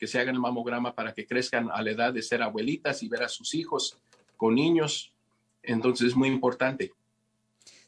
[0.00, 3.08] que se hagan el mamograma para que crezcan a la edad de ser abuelitas y
[3.08, 3.98] ver a sus hijos
[4.38, 5.12] con niños.
[5.62, 6.92] Entonces es muy importante.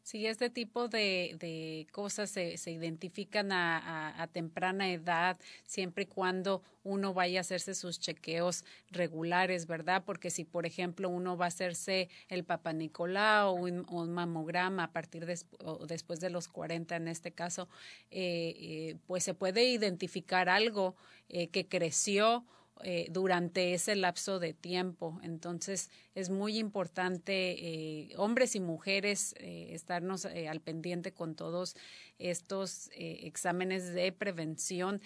[0.02, 6.06] Sí, este tipo de, de cosas se, se identifican a, a, temprana edad, siempre y
[6.06, 10.02] cuando uno vaya a hacerse sus chequeos regulares, ¿verdad?
[10.04, 14.92] Porque si, por ejemplo, uno va a hacerse el Papa Nicolau o un, mamograma a
[14.92, 15.38] partir de,
[15.86, 17.68] después de los 40, en este caso,
[18.10, 20.96] eh, eh, pues se puede identificar algo
[21.28, 22.44] eh, que creció
[22.84, 25.20] eh, durante ese lapso de tiempo.
[25.22, 31.76] Entonces es muy importante, eh, hombres y mujeres, eh, estarnos al pendiente con todos
[32.18, 35.00] estos exámenes de prevención,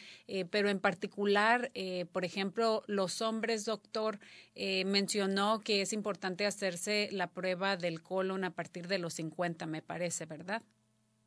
[0.51, 1.73] pero en particular,
[2.13, 4.19] por ejemplo, los hombres, doctor,
[4.55, 9.81] mencionó que es importante hacerse la prueba del colon a partir de los 50, me
[9.81, 10.63] parece, ¿verdad?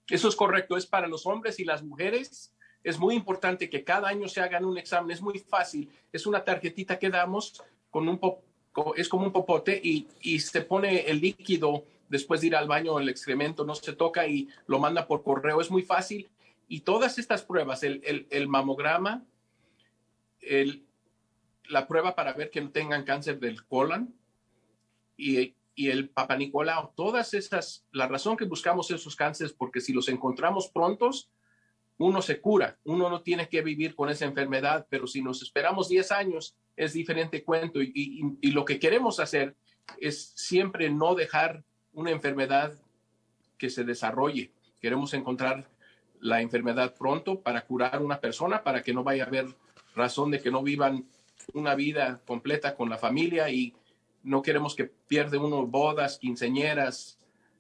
[0.08, 2.54] Eso es correcto, es para los hombres y las mujeres
[2.84, 5.12] es muy importante que cada año se hagan un examen.
[5.12, 5.90] Es muy fácil.
[6.12, 8.20] Es una tarjetita que damos con un
[8.96, 13.00] es como un popote y, y, se pone el líquido después de ir al baño,
[13.00, 15.60] el excremento no se toca y lo manda por correo.
[15.60, 16.30] Es muy fácil.
[16.68, 19.24] Y todas estas pruebas, el, el, el mamograma,
[20.42, 20.86] el,
[21.68, 24.14] la prueba para ver que no tengan cáncer del colon
[25.18, 30.10] y, y el papanicolau, todas esas, la razón que buscamos esos cánceres, porque si los
[30.10, 31.30] encontramos prontos,
[32.00, 35.90] uno se cura, uno no tiene que vivir con esa enfermedad, pero si nos esperamos
[35.90, 39.58] 10 años, es diferente cuento y, lo que queremos hacer
[40.00, 42.74] es siempre no dejar una enfermedad
[43.58, 44.54] que se desarrolle.
[44.80, 45.70] Queremos encontrar
[46.22, 49.48] la enfermedad pronto para curar una persona, para que no vaya a haber
[49.94, 51.06] razón de que no vivan
[51.54, 53.76] una vida completa con la familia y
[54.24, 57.20] no queremos que pierda uno bodas, quinceñeras,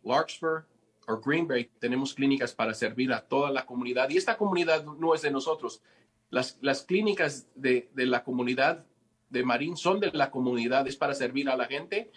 [0.05, 0.67] Larkspur
[1.09, 4.11] o Greenbrae, tenemos clínicas para servir a toda la comunidad.
[4.11, 5.83] Y esta comunidad no es de nosotros.
[6.31, 8.85] Las, las clínicas de, de la comunidad
[9.31, 12.13] de Marín son de la comunidad, es para servir a la gente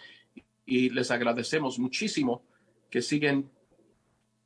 [0.66, 2.44] y les agradecemos muchísimo
[2.90, 3.50] que siguen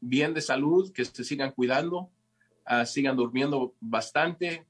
[0.03, 2.11] bien de salud, que se sigan cuidando,
[2.69, 4.67] uh, sigan durmiendo bastante,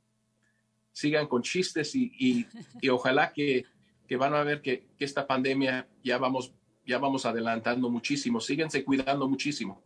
[0.93, 2.47] sigan con chistes y, y,
[2.81, 3.65] y ojalá que,
[4.07, 6.53] que, van a ver que, que, esta pandemia ya vamos,
[6.87, 8.41] ya vamos adelantando muchísimo.
[8.41, 9.83] Síguense cuidando muchísimo.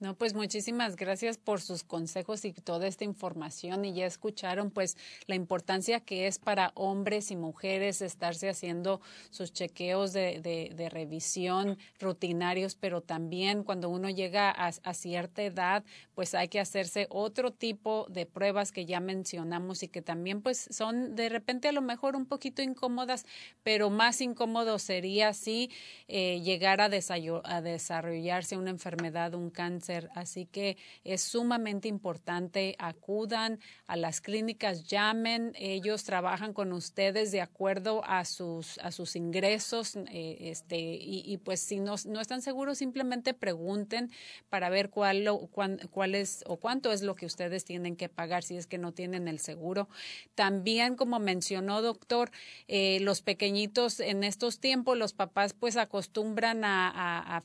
[0.00, 3.84] No, pues muchísimas gracias por sus consejos y toda esta información.
[3.84, 9.52] Y ya escucharon, pues, la importancia que es para hombres y mujeres estarse haciendo sus
[9.52, 10.40] chequeos de,
[10.74, 15.84] de, revisión rutinarios, pero también cuando uno llega a, a, cierta edad,
[16.14, 20.68] pues hay que hacerse otro tipo de pruebas que ya mencionamos y que también, pues,
[20.70, 23.26] son de repente a lo mejor un poquito incómodas,
[23.62, 25.70] pero más incómodo sería si
[26.08, 33.60] eh, llegar a, a desarrollarse una enfermedad, un cáncer Así que es sumamente importante, acudan
[33.86, 39.96] a las clínicas, llamen, ellos trabajan con ustedes de acuerdo a sus, a sus ingresos,
[39.96, 44.10] eh, este, y, pues si no, no están seguros, simplemente pregunten
[44.48, 45.28] para ver cuál,
[45.90, 48.92] cuál, es o cuánto es lo que ustedes tienen que pagar si es que no
[48.92, 49.88] tienen el seguro.
[50.34, 52.30] También, como mencionó doctor,
[52.68, 57.42] eh, los pequeñitos en estos tiempos, los papás pues acostumbran a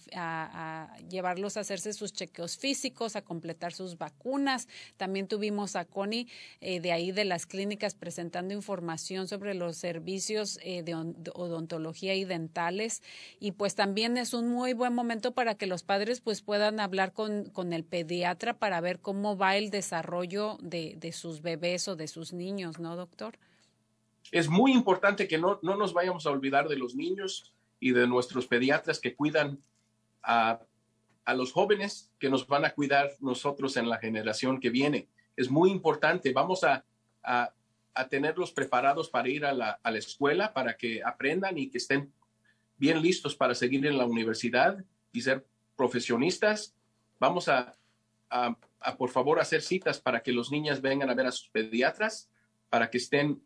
[1.10, 4.68] llevarlos a hacerse sus chequeos físicos, a completar sus vacunas.
[4.98, 6.28] También tuvimos a Connie
[6.62, 12.26] eh, de ahí de las clínicas presentando información sobre los servicios eh, de odontología y
[12.26, 13.02] dentales.
[13.40, 17.14] Y pues también es un muy buen momento para que los padres pues puedan hablar
[17.14, 21.96] con, con el pediatra para ver cómo va el desarrollo de, de sus bebés o
[21.96, 23.38] de sus niños, ¿no, doctor?
[24.32, 28.08] Es muy importante que no, no nos vayamos a olvidar de los niños y de
[28.08, 29.60] nuestros pediatras que cuidan
[30.22, 30.60] a
[31.30, 35.08] a los jóvenes que nos van a cuidar nosotros en la generación que viene.
[35.36, 36.34] Es muy importante.
[36.34, 36.84] Vamos a,
[37.22, 37.54] a,
[38.10, 42.12] tenerlos preparados para ir a la, a la, escuela, para que aprendan y que estén
[42.78, 46.74] bien listos para seguir en la universidad y ser profesionistas.
[47.20, 47.76] Vamos a,
[48.32, 48.56] a,
[48.98, 52.28] por favor, hacer citas para que los niños vengan a ver a sus pediatras,
[52.70, 53.40] para que estén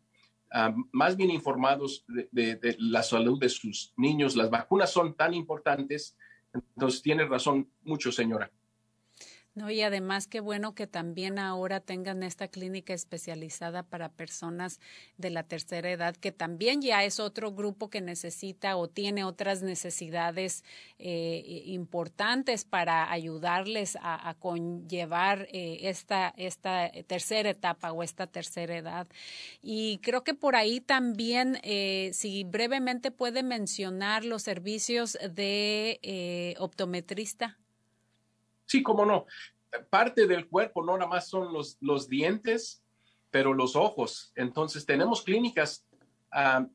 [0.52, 4.36] ah, más bien informados de, de la salud de sus niños.
[4.36, 6.16] Las vacunas son tan importantes
[6.54, 8.50] entonces, tiene razón mucho, señora.
[9.56, 14.80] No, y además qué bueno que también ahora tengan esta clínica especializada para personas
[15.16, 19.62] de la tercera edad, que también ya es otro grupo que necesita o tiene otras
[19.62, 20.64] necesidades
[20.98, 29.06] eh, importantes para ayudarles a, conllevar eh, esta, esta tercera etapa o esta tercera edad.
[29.62, 37.56] Y creo que por ahí también, eh, si brevemente puede mencionar los servicios de optometrista.
[38.74, 39.26] Sí, cómo no.
[39.88, 42.82] Parte del cuerpo no nada más son los, los dientes,
[43.30, 44.32] pero los ojos.
[44.34, 45.86] Entonces tenemos clínicas
[46.32, 46.66] ah,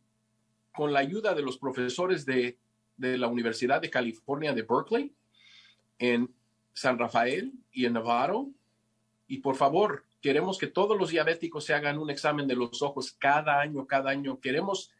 [0.73, 2.57] con la ayuda de los profesores de,
[2.95, 5.13] de la Universidad de California de Berkeley,
[5.97, 6.33] en
[6.71, 8.47] San Rafael y en Navarro.
[9.27, 13.11] Y por favor, queremos que todos los diabéticos se hagan un examen de los ojos
[13.11, 14.39] cada año, cada año.
[14.39, 14.93] Queremos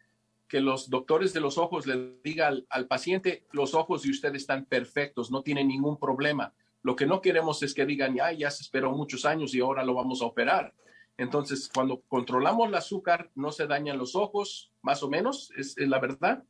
[0.49, 4.35] que los doctores de los ojos le digan al, al, paciente, los ojos de usted
[4.35, 6.53] están perfectos, no tienen ningún problema.
[6.81, 9.83] Lo que no queremos es que digan, ya, ya se esperó muchos años y ahora
[9.83, 10.73] lo vamos a operar.
[11.17, 15.99] Entonces, cuando controlamos el azúcar, no se dañan los ojos, más o menos, es, la
[15.99, 16.43] verdad.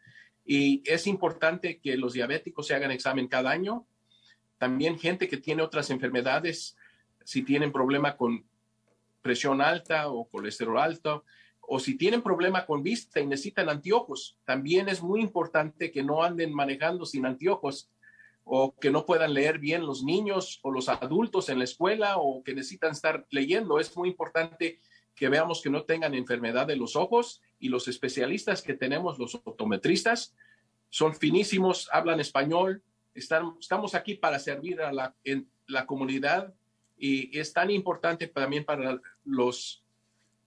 [0.46, 3.88] Y es importante que los diabéticos se hagan examen cada año.
[4.60, 6.78] También gente que tiene otras enfermedades,
[7.24, 8.46] si tienen problema con
[9.24, 11.26] presión alta o colesterol alto,
[11.62, 16.24] o si tienen problema con vista y necesitan anteojos, también es muy importante que no
[16.24, 17.90] anden manejando sin anteojos
[18.52, 22.44] o que no puedan leer bien los niños o los adultos en la escuela o
[22.44, 23.80] que necesitan estar leyendo.
[23.80, 24.80] Es muy importante
[25.14, 29.36] que veamos que no tengan enfermedad de los ojos y los especialistas que tenemos, los
[29.36, 30.36] optometristas,
[30.90, 32.82] son finísimos, hablan español,
[33.14, 36.52] están, estamos aquí para servir a la, en la comunidad
[36.98, 39.86] y es tan importante también para los,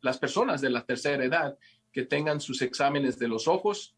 [0.01, 1.57] las personas de la tercera edad
[1.93, 3.95] que tengan sus exámenes de los ojos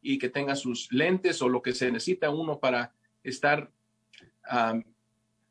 [0.00, 2.94] y que tengan sus lentes o lo que se necesita uno para
[3.30, 3.70] estar,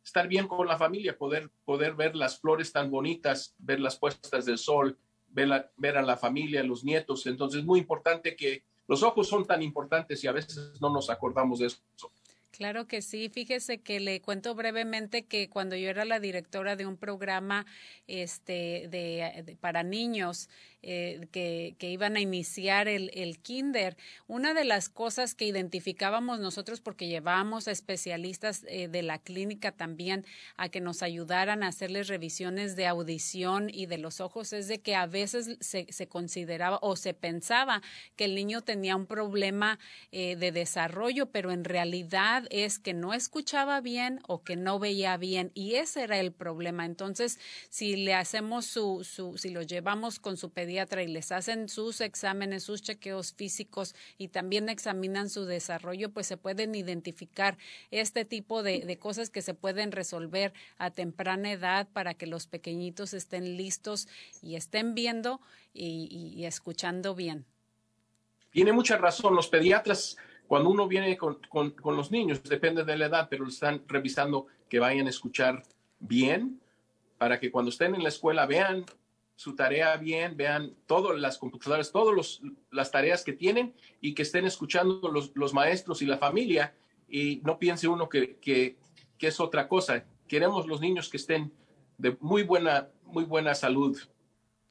[0.03, 4.45] estar bien con la familia, poder, poder ver las flores tan bonitas, ver las puestas
[4.45, 4.97] del sol,
[5.29, 7.25] ver, ver a la familia, los nietos.
[7.27, 11.09] Entonces es muy importante que los ojos son tan importantes y a veces no nos
[11.09, 11.79] acordamos de eso.
[12.57, 13.29] Claro que sí.
[13.29, 17.67] Fíjese que le cuento brevemente que cuando yo era la directora de un programa
[18.07, 20.49] este, de, para niños
[20.83, 23.95] eh, que, iban a iniciar el, el, kinder,
[24.27, 29.71] una de las cosas que identificábamos nosotros, porque llevábamos a especialistas eh, de la clínica
[29.71, 30.25] también
[30.57, 34.81] a que nos ayudaran a hacerles revisiones de audición y de los ojos, es de
[34.81, 37.81] que a veces se, se consideraba o se pensaba
[38.15, 39.79] que el niño tenía un problema
[40.11, 44.77] eh, de desarrollo, pero en realidad realidad es que no escuchaba bien o que no
[44.77, 46.85] veía bien y ese era el problema.
[46.85, 51.69] Entonces, si le hacemos su, su si lo llevamos con su pediatra y les hacen
[51.69, 57.57] sus exámenes, sus chequeos físicos y también examinan su desarrollo, pues se pueden identificar
[57.91, 62.47] este tipo de, de cosas que se pueden resolver a temprana edad para que los
[62.47, 64.07] pequeñitos estén listos
[64.41, 65.39] y estén viendo
[65.73, 67.45] y, escuchando bien.
[68.51, 69.35] Tiene mucha razón.
[69.35, 71.39] Los pediatras, cuando uno viene con,
[71.83, 75.63] los niños, depende de la edad, pero están revisando que vayan a escuchar
[75.99, 76.59] bien
[77.17, 78.85] para que cuando estén en la escuela vean
[79.37, 84.47] su tarea bien, vean todas las computadoras, todas las tareas que tienen y que estén
[84.47, 86.75] escuchando los, los maestros y la familia
[87.07, 88.77] y no piense uno que, que,
[89.19, 90.05] que, es otra cosa.
[90.27, 91.53] Queremos los niños que estén
[91.99, 93.95] de muy buena, muy buena salud.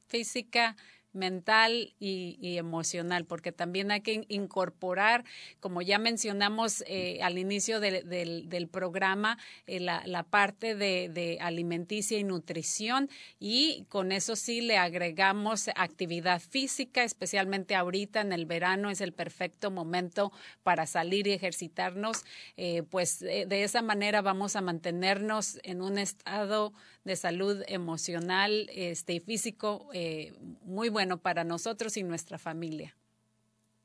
[0.07, 0.75] Física,
[1.13, 5.25] mental y, emocional, porque también hay que incorporar,
[5.59, 13.09] como ya mencionamos eh, al inicio del, programa, eh, la, parte de, alimenticia y nutrición
[13.39, 19.13] y con eso sí le agregamos actividad física, especialmente ahorita en el verano es el
[19.13, 20.31] perfecto momento
[20.63, 22.23] para salir y ejercitarnos,
[22.57, 26.73] eh, pues de esa manera vamos a mantenernos en un estado
[27.07, 32.95] de salud emocional este, y físico eh, muy bueno para nosotros y nuestra familia.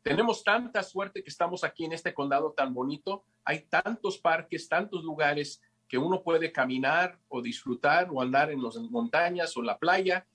[0.02, 3.24] Tenemos tanta suerte que estamos aquí en este condado tan bonito.
[3.44, 8.76] Hay tantos parques, tantos lugares que uno puede caminar o disfrutar o andar en las
[8.76, 10.26] montañas o la playa.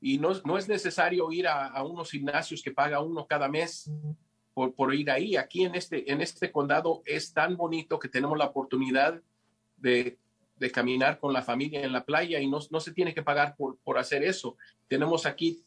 [0.00, 3.90] Y no, no es necesario ir a, a, unos gimnasios que paga uno cada mes
[4.54, 5.36] por, por ir ahí.
[5.36, 9.20] Aquí en este, en este condado es tan bonito que tenemos la oportunidad
[9.76, 10.16] de
[10.62, 13.56] de caminar con la familia en la playa y no, no se tiene que pagar
[13.56, 14.56] por, por hacer eso.
[14.86, 15.60] Tenemos aquí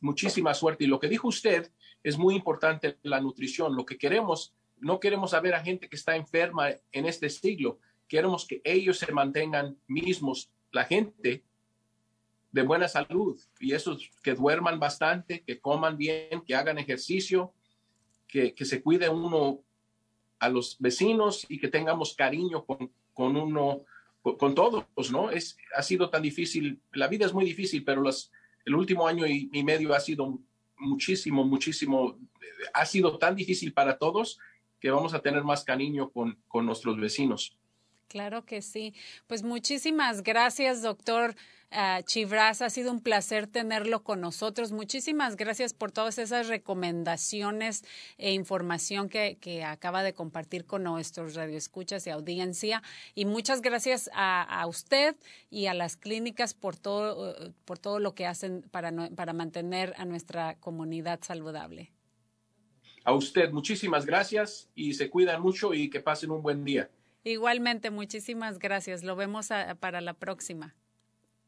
[0.00, 1.70] muchísima suerte y lo que dijo usted
[2.02, 3.76] es muy importante, la nutrición.
[3.76, 8.46] Lo que queremos, no queremos saber a gente que está enferma en este siglo, queremos
[8.46, 11.44] que ellos se mantengan mismos, la gente
[12.50, 17.52] de buena salud y esos que duerman bastante, que coman bien, que hagan ejercicio,
[18.26, 19.60] que, que se cuide uno
[20.38, 23.84] a los vecinos y que tengamos cariño con, con uno
[24.22, 25.30] con, todos, ¿no?
[25.30, 28.02] Es, ha sido tan difícil, la vida es muy difícil, pero
[28.64, 30.38] el último año y, medio ha sido
[30.78, 32.18] muchísimo, muchísimo,
[32.74, 34.38] ha sido tan difícil para todos
[34.78, 37.59] que vamos a tener más cariño con nuestros vecinos.
[38.10, 38.92] Claro que sí.
[39.28, 41.36] Pues muchísimas gracias, doctor
[41.70, 42.60] uh, Chivras.
[42.60, 44.72] Ha sido un placer tenerlo con nosotros.
[44.72, 47.84] Muchísimas gracias por todas esas recomendaciones
[48.18, 52.82] e información que, que acaba de compartir con nuestros radioescuchas y audiencia.
[53.14, 55.14] Y muchas gracias a, usted
[55.48, 60.04] y a las clínicas por todo, por todo lo que hacen para, para mantener a
[60.04, 61.92] nuestra comunidad saludable.
[63.04, 66.90] A usted, muchísimas gracias y se cuidan mucho y que pasen un buen día.
[67.24, 69.02] Igualmente, muchísimas gracias.
[69.02, 69.48] Lo vemos
[69.80, 70.74] para la próxima.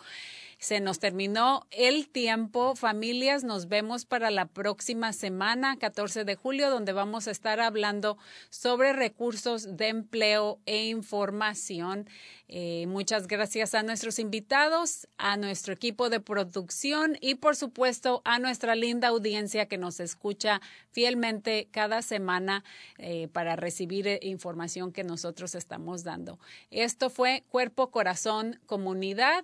[0.62, 3.44] Se nos terminó el tiempo, familias.
[3.44, 8.20] Nos vemos para la próxima semana, 14 de julio, donde vamos a estar hablando
[8.52, 12.08] sobre recursos de empleo e información.
[12.48, 18.38] Eh, muchas gracias a nuestros invitados, a nuestro equipo de producción y, por supuesto, a
[18.38, 22.64] nuestra linda audiencia que nos escucha fielmente cada semana
[23.00, 26.38] eh, para recibir eh, información que nosotros estamos dando.
[26.70, 29.44] Esto fue Cuerpo, Corazón, Comunidad.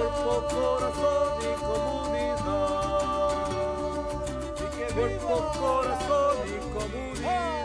[0.00, 2.40] cuerpo, corazón y comunidad.
[4.94, 7.59] Cuerpo, corazón y comunidad.